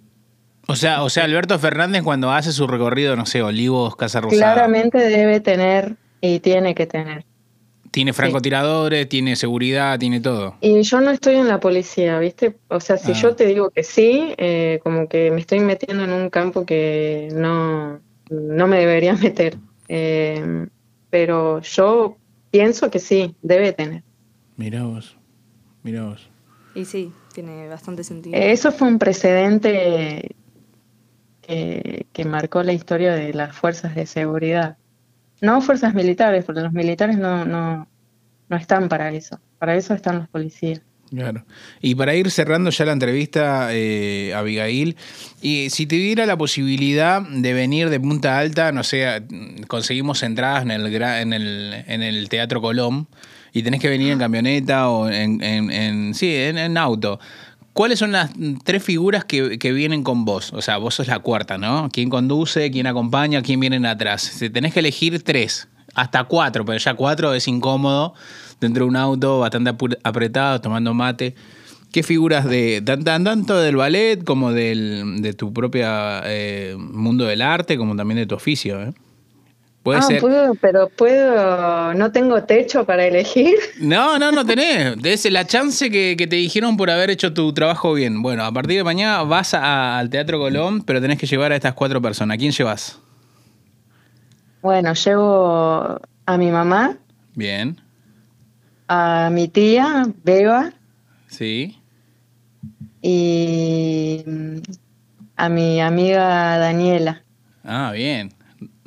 O 0.69 0.77
sea, 0.77 1.03
o 1.03 1.09
sea, 1.11 1.25
Alberto 1.25 1.59
Fernández 1.59 2.03
cuando 2.03 2.31
hace 2.33 2.53
su 2.53 2.67
recorrido, 2.67 3.17
no 3.17 3.27
sé, 3.27 3.43
Olivos, 3.43 3.97
Casa 3.97 4.21
Rosada, 4.21 4.55
claramente 4.55 4.99
debe 4.99 5.41
tener 5.41 5.97
y 6.21 6.41
tiene 6.41 6.75
que 6.75 6.87
tener. 6.87 7.25
tiene 7.93 8.13
francotiradores, 8.13 9.09
tiene 9.09 9.37
seguridad, 9.37 9.99
tiene 9.99 10.21
todo. 10.21 10.57
Y 10.61 10.83
yo 10.83 11.01
no 11.01 11.11
estoy 11.13 11.37
en 11.37 11.49
la 11.49 11.61
policía, 11.61 12.19
¿viste? 12.19 12.57
O 12.69 12.79
sea, 12.81 12.99
si 12.99 13.13
Ah. 13.13 13.15
yo 13.15 13.35
te 13.37 13.47
digo 13.47 13.71
que 13.71 13.83
sí, 13.85 14.35
eh, 14.37 14.81
como 14.83 15.09
que 15.09 15.31
me 15.31 15.41
estoy 15.41 15.61
metiendo 15.61 16.05
en 16.05 16.13
un 16.13 16.29
campo 16.29 16.67
que 16.67 17.29
no, 17.33 18.01
no 18.29 18.67
me 18.67 18.79
debería 18.79 19.15
meter. 19.33 19.57
Eh, 19.89 20.67
pero 21.11 21.61
yo 21.63 22.19
pienso 22.57 22.91
que 22.91 22.99
sí, 22.99 23.37
debe 23.43 23.73
tener. 23.73 24.03
Mirá 24.57 24.85
vos, 24.85 25.19
mirá 25.83 26.05
vos. 26.05 26.31
Y 26.75 26.85
sí, 26.87 27.13
tiene 27.35 27.69
bastante 27.69 28.03
sentido. 28.03 28.37
Eh, 28.37 28.53
Eso 28.53 28.73
fue 28.73 28.89
un 28.89 28.99
precedente 28.99 30.35
que, 31.43 32.07
que 32.13 32.25
marcó 32.25 32.63
la 32.63 32.73
historia 32.73 33.15
de 33.15 33.35
las 33.35 33.55
fuerzas 33.55 33.95
de 33.95 34.07
seguridad. 34.07 34.79
No 35.43 35.61
fuerzas 35.61 35.95
militares, 35.95 36.45
porque 36.45 36.63
los 36.63 36.73
militares 36.73 37.19
no, 37.19 37.45
no, 37.45 37.87
no 38.49 38.57
están 38.57 38.89
para 38.89 39.13
eso. 39.13 39.39
Para 39.59 39.77
eso 39.77 39.93
están 39.93 40.19
los 40.19 40.29
policías. 40.29 40.81
Claro. 41.11 41.45
Y 41.81 41.95
para 41.95 42.15
ir 42.17 42.31
cerrando 42.31 42.71
ya 42.71 42.85
la 42.85 42.93
entrevista, 42.93 43.69
eh, 43.71 44.35
Abigail, 44.35 44.97
y 45.41 45.71
si 45.71 45.87
te 45.87 45.97
diera 45.97 46.27
la 46.27 46.37
posibilidad 46.37 47.23
de 47.23 47.53
venir 47.53 47.91
de 47.91 48.01
Punta 48.01 48.39
Alta, 48.39 48.73
no 48.73 48.83
sé, 48.83 49.23
conseguimos 49.69 50.23
entradas 50.25 50.63
en 50.63 50.73
el, 50.73 50.93
en 50.93 51.33
el, 51.33 51.85
en 51.87 52.03
el 52.03 52.29
Teatro 52.29 52.61
Colón 52.61 53.07
y 53.53 53.63
tenés 53.63 53.81
que 53.81 53.89
venir 53.89 54.13
en 54.13 54.19
camioneta 54.19 54.89
o 54.91 55.09
en, 55.09 56.13
sí, 56.15 56.35
en, 56.35 56.59
en 56.59 56.77
auto. 56.77 57.21
¿Cuáles 57.73 57.99
son 57.99 58.13
las 58.13 58.31
tres 58.65 58.83
figuras 58.83 59.25
que, 59.25 59.59
que 59.59 59.71
vienen 59.73 60.03
con 60.03 60.25
vos? 60.25 60.53
O 60.55 60.63
sea, 60.63 60.79
vos 60.79 60.95
sos 60.95 61.07
la 61.09 61.19
cuarta, 61.21 61.57
¿no? 61.57 61.89
¿Quién 61.93 62.11
conduce, 62.11 62.71
quién 62.71 62.87
acompaña, 62.87 63.43
quién 63.43 63.61
viene 63.61 63.87
atrás? 63.87 64.23
Si 64.23 64.51
tenés 64.51 64.73
que 64.73 64.81
elegir 64.81 65.23
tres, 65.23 65.69
hasta 65.95 66.25
cuatro, 66.25 66.65
pero 66.65 66.79
ya 66.79 66.95
cuatro 66.95 67.35
es 67.35 67.47
incómodo 67.49 68.15
dentro 68.61 68.85
de 68.85 68.91
un 68.91 68.97
auto 68.97 69.41
bastante 69.41 69.73
apretado, 70.03 70.61
tomando 70.61 70.95
mate. 70.95 71.35
¿Qué 71.93 72.03
figuras 72.03 72.45
de 72.45 72.83
tan- 72.85 73.05
tan- 73.05 73.25
tanto 73.25 73.59
del 73.59 73.77
ballet 73.77 74.23
como 74.23 74.53
del, 74.53 75.23
de 75.23 75.33
tu 75.33 75.53
propia 75.53 76.21
eh, 76.25 76.75
mundo 76.79 77.25
del 77.25 77.41
arte, 77.43 77.79
como 77.79 77.97
también 77.97 78.19
de 78.19 78.27
tu 78.27 78.35
oficio? 78.35 78.83
¿eh? 78.83 78.93
Puede 79.83 80.01
ah, 80.01 80.03
ser. 80.03 80.21
puedo, 80.21 80.55
pero 80.57 80.89
puedo, 80.89 81.95
no 81.95 82.11
tengo 82.11 82.43
techo 82.43 82.85
para 82.85 83.07
elegir. 83.07 83.55
No, 83.81 84.19
no, 84.19 84.33
no 84.33 84.45
tenés. 84.45 84.97
Es 85.05 85.31
la 85.31 85.47
chance 85.47 85.91
que, 85.91 86.17
que 86.19 86.27
te 86.27 86.37
dijeron 86.37 86.77
por 86.77 86.91
haber 86.91 87.09
hecho 87.11 87.33
tu 87.33 87.53
trabajo 87.55 87.95
bien. 87.95 88.21
Bueno, 88.21 88.45
a 88.45 88.53
partir 88.53 88.79
de 88.79 88.85
mañana 88.85 89.23
vas 89.23 89.55
a- 89.55 89.97
al 89.99 90.11
Teatro 90.11 90.39
Colón, 90.39 90.83
pero 90.83 91.01
tenés 91.01 91.19
que 91.19 91.27
llevar 91.27 91.53
a 91.53 91.57
estas 91.57 91.75
cuatro 91.75 92.03
personas. 92.03 92.35
¿A 92.35 92.39
quién 92.39 92.53
llevas? 92.53 92.99
Bueno, 94.63 94.93
llevo 94.95 96.01
a 96.27 96.37
mi 96.39 96.51
mamá, 96.51 96.97
Bien, 97.35 97.81
a 98.89 99.31
mi 99.33 99.49
tía, 99.49 100.07
Beba, 100.25 100.73
sí. 101.29 101.79
y 103.03 104.23
mm, 104.27 104.57
a 105.37 105.49
mi 105.49 105.81
amiga 105.81 106.59
Daniela. 106.59 107.23
Ah, 107.65 107.93
bien. 107.95 108.33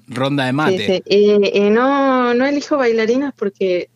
Ronda 0.07 0.45
de 0.45 0.53
mate. 0.53 0.85
sí. 0.87 1.03
Y, 1.05 1.57
y 1.65 1.69
no, 1.69 2.33
no 2.33 2.45
elijo 2.45 2.77
bailarinas 2.77 3.33
porque 3.35 3.89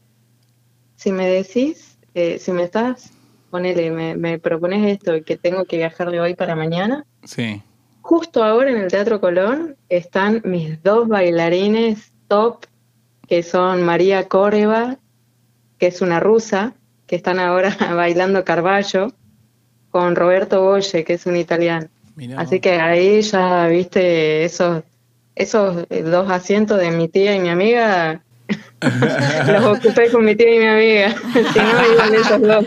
si 0.95 1.11
me 1.11 1.27
decís, 1.27 1.97
eh, 2.13 2.37
si 2.39 2.51
me 2.51 2.63
estás, 2.63 3.11
ponele, 3.49 3.89
me, 3.91 4.15
me 4.15 4.39
propones 4.39 4.85
esto 4.91 5.13
que 5.25 5.37
tengo 5.37 5.65
que 5.65 5.77
viajar 5.77 6.11
de 6.11 6.19
hoy 6.19 6.35
para 6.35 6.55
mañana, 6.55 7.05
Sí. 7.23 7.61
justo 8.01 8.43
ahora 8.43 8.69
en 8.71 8.77
el 8.77 8.91
Teatro 8.91 9.19
Colón 9.19 9.75
están 9.89 10.41
mis 10.45 10.81
dos 10.83 11.07
bailarines 11.07 12.11
top, 12.27 12.65
que 13.27 13.41
son 13.41 13.83
María 13.83 14.27
Córreva, 14.27 14.97
que 15.83 15.87
es 15.87 15.99
una 15.99 16.21
rusa, 16.21 16.75
que 17.07 17.17
están 17.17 17.39
ahora 17.39 17.75
bailando 17.93 18.45
Carballo, 18.45 19.11
con 19.89 20.15
Roberto 20.15 20.61
Bolle, 20.63 21.03
que 21.03 21.15
es 21.15 21.25
un 21.25 21.35
italiano. 21.35 21.89
Mirá 22.15 22.39
Así 22.39 22.61
que 22.61 22.79
ahí 22.79 23.21
ya 23.21 23.67
viste 23.67 24.45
esos, 24.45 24.83
esos 25.35 25.85
dos 25.89 26.31
asientos 26.31 26.79
de 26.79 26.89
mi 26.91 27.09
tía 27.09 27.35
y 27.35 27.41
mi 27.41 27.49
amiga, 27.49 28.23
los 29.47 29.65
ocupé 29.65 30.11
con 30.11 30.25
mi 30.25 30.35
tía 30.35 30.55
y 30.55 30.59
mi 30.59 30.65
amiga, 30.65 31.09
si 31.33 31.59
no 31.59 31.93
iban 31.93 32.13
ellos 32.13 32.41
dos. 32.41 32.65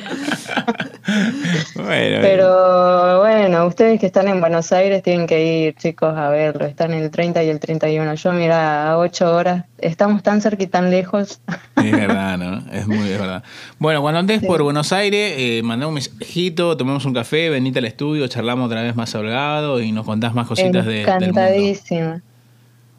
Bueno, 1.74 2.18
Pero 2.20 3.20
bueno, 3.20 3.66
ustedes 3.66 4.00
que 4.00 4.06
están 4.06 4.28
en 4.28 4.40
Buenos 4.40 4.72
Aires 4.72 5.02
tienen 5.02 5.26
que 5.26 5.66
ir, 5.66 5.74
chicos, 5.76 6.16
a 6.16 6.30
verlo. 6.30 6.66
Están 6.66 6.92
el 6.92 7.10
30 7.10 7.44
y 7.44 7.48
el 7.48 7.60
31. 7.60 8.14
Yo, 8.14 8.32
mira, 8.32 8.90
a 8.90 8.98
8 8.98 9.34
horas. 9.34 9.64
Estamos 9.78 10.22
tan 10.22 10.40
cerca 10.40 10.64
y 10.64 10.66
tan 10.66 10.90
lejos. 10.90 11.40
Es 11.76 11.92
verdad, 11.92 12.38
¿no? 12.38 12.62
Es 12.72 12.86
muy 12.86 13.08
es 13.08 13.18
verdad. 13.18 13.44
Bueno, 13.78 14.02
cuando 14.02 14.20
andes 14.20 14.42
por 14.44 14.62
Buenos 14.62 14.92
Aires, 14.92 15.34
eh, 15.36 15.60
mandá 15.62 15.86
un 15.86 15.94
mensajito, 15.94 16.76
tomemos 16.76 17.04
un 17.04 17.14
café, 17.14 17.50
venite 17.50 17.78
al 17.78 17.84
estudio, 17.84 18.26
charlamos 18.26 18.66
otra 18.66 18.82
vez 18.82 18.96
más 18.96 19.14
holgado 19.14 19.80
y 19.80 19.92
nos 19.92 20.04
contás 20.04 20.34
más 20.34 20.46
cositas 20.46 20.86
de, 20.86 20.92
del 20.92 21.06
mundo. 21.06 21.24
Encantadísima. 21.26 22.22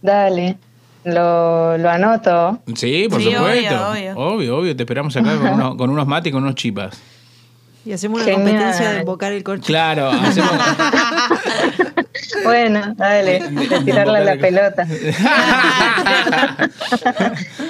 Dale, 0.02 0.58
lo, 1.14 1.78
lo 1.78 1.90
anoto. 1.90 2.60
Sí, 2.76 3.08
por 3.10 3.22
Sí, 3.22 3.32
supuesto. 3.34 3.90
obvio, 3.90 3.92
Obvio, 3.92 4.18
obvio. 4.18 4.58
obvio. 4.58 4.76
Te 4.76 4.84
esperamos 4.84 5.16
acá 5.18 5.36
con, 5.38 5.48
unos, 5.54 5.76
con 5.76 5.90
unos 5.90 6.08
mates 6.08 6.30
y 6.30 6.34
con 6.34 6.44
unos 6.44 6.56
chipas. 6.56 6.98
Y 7.86 7.94
hacemos 7.94 8.22
una 8.22 8.32
Genial. 8.32 8.48
competencia 8.52 8.92
de 8.92 9.00
embocar 9.00 9.32
el 9.34 9.44
corcho. 9.44 9.66
Claro, 9.66 10.10
hacemos. 10.10 10.52
Bueno, 12.44 12.94
dale, 12.98 13.40
de 13.50 13.80
tirarle 13.86 14.24
la 14.24 14.36
pelota. 14.38 14.86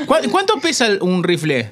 ¿Cu- 0.06 0.30
¿Cuánto 0.32 0.56
pesa 0.62 0.88
un 1.02 1.24
rifle? 1.24 1.70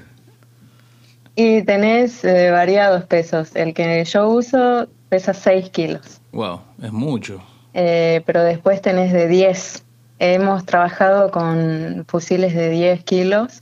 Y 1.36 1.64
tenés 1.64 2.24
eh, 2.24 2.50
variados 2.52 3.04
pesos. 3.06 3.56
El 3.56 3.74
que 3.74 4.04
yo 4.06 4.28
uso 4.30 4.88
pesa 5.10 5.34
6 5.34 5.70
kilos. 5.70 6.22
Wow, 6.32 6.62
es 6.82 6.92
mucho. 6.92 7.42
Eh, 7.74 8.22
pero 8.26 8.44
después 8.44 8.82
tenés 8.82 9.12
de 9.14 9.28
10. 9.28 9.84
Hemos 10.20 10.66
trabajado 10.66 11.30
con 11.32 12.06
fusiles 12.08 12.54
de 12.56 12.70
10 12.70 13.04
kilos, 13.04 13.60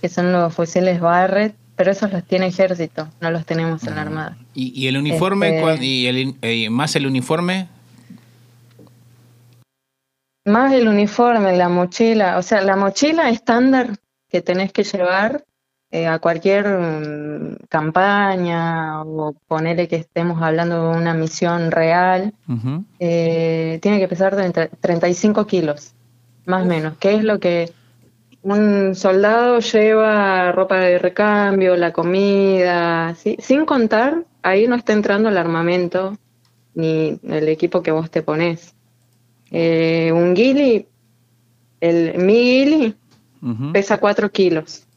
que 0.00 0.08
son 0.08 0.32
los 0.32 0.52
fusiles 0.52 1.00
Barrett, 1.00 1.54
pero 1.76 1.90
esos 1.92 2.12
los 2.12 2.24
tiene 2.24 2.46
ejército, 2.46 3.08
no 3.20 3.30
los 3.30 3.44
tenemos 3.46 3.84
en 3.84 3.94
la 3.96 4.02
Armada. 4.02 4.36
¿Y, 4.54 4.72
y 4.80 4.88
el 4.88 4.96
uniforme? 4.96 5.58
Este- 5.72 5.84
¿Y 5.84 6.06
el, 6.06 6.36
eh, 6.42 6.70
más 6.70 6.94
el 6.96 7.06
uniforme? 7.06 7.68
Más 10.46 10.72
el 10.72 10.88
uniforme, 10.88 11.56
la 11.56 11.68
mochila, 11.68 12.36
o 12.38 12.42
sea, 12.42 12.60
la 12.60 12.76
mochila 12.76 13.30
estándar 13.30 13.96
que 14.28 14.42
tenés 14.42 14.72
que 14.72 14.84
llevar 14.84 15.44
eh, 15.94 16.08
a 16.08 16.18
cualquier 16.18 16.66
mm, 16.66 17.66
campaña 17.68 19.02
o 19.04 19.32
ponerle 19.46 19.86
que 19.86 19.94
estemos 19.94 20.42
hablando 20.42 20.90
de 20.90 20.98
una 20.98 21.14
misión 21.14 21.70
real, 21.70 22.34
eh, 22.98 23.78
tiene 23.80 24.00
que 24.00 24.08
pesar 24.08 24.34
de 24.34 24.44
entre 24.44 24.66
35 24.80 25.46
kilos, 25.46 25.94
más 26.46 26.64
o 26.64 26.66
menos, 26.66 26.96
que 26.96 27.14
es 27.14 27.22
lo 27.22 27.38
que 27.38 27.70
un 28.42 28.96
soldado 28.96 29.60
lleva 29.60 30.50
ropa 30.50 30.80
de 30.80 30.98
recambio, 30.98 31.76
la 31.76 31.92
comida, 31.92 33.14
¿sí? 33.14 33.36
sin 33.38 33.64
contar, 33.64 34.24
ahí 34.42 34.66
no 34.66 34.74
está 34.74 34.94
entrando 34.94 35.28
el 35.28 35.38
armamento 35.38 36.18
ni 36.74 37.20
el 37.22 37.48
equipo 37.48 37.84
que 37.84 37.92
vos 37.92 38.10
te 38.10 38.22
pones. 38.22 38.74
Eh, 39.52 40.10
un 40.10 40.34
guili, 40.34 40.88
el, 41.80 42.18
mi 42.18 42.34
guili 42.34 42.96
Ujú. 43.40 43.70
pesa 43.72 43.98
4 43.98 44.28
kilos. 44.32 44.88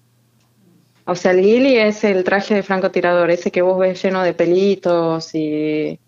O 1.08 1.16
sea, 1.16 1.32
el 1.32 1.42
guili 1.42 1.78
es 1.78 2.04
el 2.04 2.24
traje 2.24 2.54
de 2.56 2.64
francotirador, 2.64 3.32
ese 3.32 3.50
que 3.52 3.62
vos 3.62 3.80
ves 3.80 4.02
lleno 4.04 4.22
de 4.24 4.34
pelitos 4.34 5.34
y, 5.34 6.00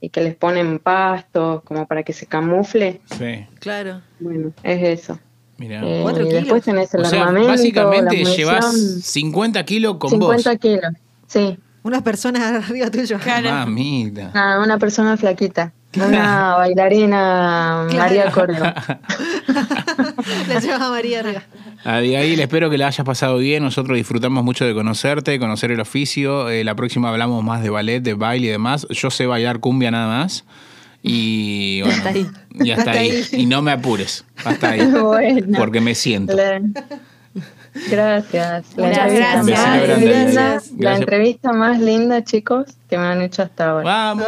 y 0.00 0.08
que 0.10 0.20
les 0.20 0.34
ponen 0.34 0.78
pastos 0.80 1.62
como 1.62 1.86
para 1.86 2.02
que 2.02 2.12
se 2.12 2.26
camufle. 2.26 3.00
Sí, 3.18 3.46
Claro. 3.60 4.02
Bueno, 4.18 4.52
es 4.64 5.00
eso. 5.00 5.18
mira. 5.58 5.80
Eh, 5.84 6.00
Cuatro 6.02 6.24
y 6.24 6.26
kilos. 6.28 6.42
después 6.42 6.62
tenés 6.64 6.92
el 6.94 7.00
o 7.02 7.04
sea, 7.04 7.20
armamento, 7.22 7.48
básicamente 7.48 8.24
llevas 8.24 8.72
50 9.02 9.64
kilos 9.64 9.96
con 9.98 10.10
50 10.10 10.50
vos. 10.50 10.58
kilos. 10.60 10.92
Sí, 11.28 11.58
Unas 11.84 12.02
personas 12.02 12.42
arriba 12.68 12.90
tuyo. 12.90 13.18
Claro. 13.18 13.50
Mamita. 13.50 14.32
Ah, 14.34 14.60
una 14.62 14.76
persona 14.78 15.16
flaquita, 15.16 15.72
una 15.96 16.54
bailarina 16.56 17.86
María 17.92 18.30
Córdoba. 18.30 18.74
La 20.48 20.60
lleva 20.60 20.90
María 20.90 21.20
arriba. 21.20 21.42
Abigail, 21.84 22.38
espero 22.40 22.68
que 22.70 22.76
la 22.78 22.88
hayas 22.88 23.04
pasado 23.06 23.38
bien. 23.38 23.62
Nosotros 23.62 23.96
disfrutamos 23.96 24.44
mucho 24.44 24.64
de 24.64 24.74
conocerte, 24.74 25.38
conocer 25.38 25.70
el 25.70 25.80
oficio. 25.80 26.48
Eh, 26.50 26.64
la 26.64 26.74
próxima 26.74 27.08
hablamos 27.08 27.42
más 27.42 27.62
de 27.62 27.70
ballet, 27.70 28.00
de 28.02 28.14
baile 28.14 28.48
y 28.48 28.50
demás. 28.50 28.86
Yo 28.90 29.10
sé 29.10 29.26
bailar 29.26 29.60
cumbia 29.60 29.90
nada 29.90 30.06
más. 30.18 30.44
Y 31.02 31.80
bueno, 31.84 31.96
Hasta 31.96 32.08
ahí. 32.10 32.26
y 32.52 32.70
hasta, 32.70 32.90
Hasta 32.90 33.00
ahí. 33.00 33.10
ahí. 33.10 33.26
Y 33.32 33.46
no 33.46 33.62
me 33.62 33.72
apures. 33.72 34.24
Hasta 34.44 34.70
ahí. 34.70 34.80
Bueno. 35.02 35.58
Porque 35.58 35.80
me 35.80 35.94
siento. 35.94 36.36
Gracias. 37.90 38.64
La 38.76 38.88
gracias. 38.88 39.46
linda- 39.46 39.80
Gracias. 40.32 40.72
La 40.78 40.96
entrevista 40.96 41.52
más 41.52 41.80
linda, 41.80 42.22
chicos, 42.24 42.66
que 42.88 42.98
me 42.98 43.04
han 43.06 43.22
hecho 43.22 43.42
hasta 43.42 43.70
ahora. 43.70 43.84
¡Vamos! 43.84 44.26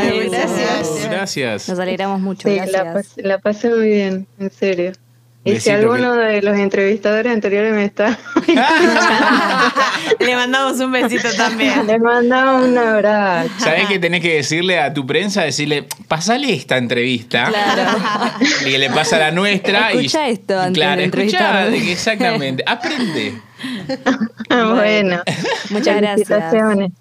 Ay, 0.00 0.28
gracias. 0.28 1.08
Gracias. 1.10 1.68
Nos 1.68 1.78
alegramos 1.78 2.20
mucho. 2.20 2.48
Sí, 2.48 2.54
gracias. 2.56 2.84
la, 2.84 2.94
pas- 2.94 3.22
la 3.22 3.38
pasé 3.38 3.70
muy 3.70 3.88
bien, 3.88 4.26
en 4.38 4.50
serio. 4.50 4.92
Y 5.44 5.60
si 5.60 5.70
alguno 5.70 6.14
de 6.14 6.42
los 6.42 6.58
entrevistadores 6.58 7.32
anteriores 7.32 7.72
me 7.72 7.84
está, 7.84 8.18
Le 10.20 10.36
mandamos 10.36 10.78
un 10.80 10.92
besito 10.92 11.28
también. 11.36 11.86
le 11.86 11.98
mandaba 11.98 12.56
un 12.56 12.76
abrazo. 12.76 13.50
¿Sabés 13.58 13.86
qué 13.88 13.98
tenés 13.98 14.20
que 14.20 14.34
decirle 14.34 14.78
a 14.78 14.92
tu 14.92 15.06
prensa? 15.06 15.42
Decirle, 15.42 15.86
pasale 16.06 16.52
esta 16.52 16.76
entrevista. 16.76 17.50
Y 18.66 18.70
que 18.72 18.78
le 18.78 18.90
pasa 18.90 19.18
la 19.18 19.30
nuestra. 19.30 19.90
Escucha 19.92 20.28
y, 20.28 20.32
esto 20.32 20.58
antes 20.58 20.74
claro, 20.74 20.98
de 20.98 21.04
entrevistarme. 21.04 21.92
exactamente. 21.92 22.64
Aprende. 22.66 23.40
bueno, 24.50 25.22
Muchas 25.70 25.96
gracias. 25.96 26.28
felicitaciones. 26.28 26.92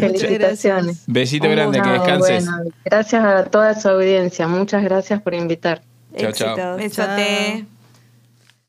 Felicitaciones. 0.00 1.02
Besito 1.06 1.46
Un 1.46 1.52
grande, 1.52 1.80
que 1.80 1.90
descanses. 1.90 2.46
bueno, 2.46 2.70
gracias 2.84 3.24
a 3.24 3.44
toda 3.44 3.78
su 3.78 3.88
audiencia. 3.88 4.48
Muchas 4.48 4.82
gracias 4.82 5.20
por 5.20 5.34
invitar. 5.34 5.82
Chao, 6.16 6.32
chao. 6.32 6.76
Besote. 6.76 7.73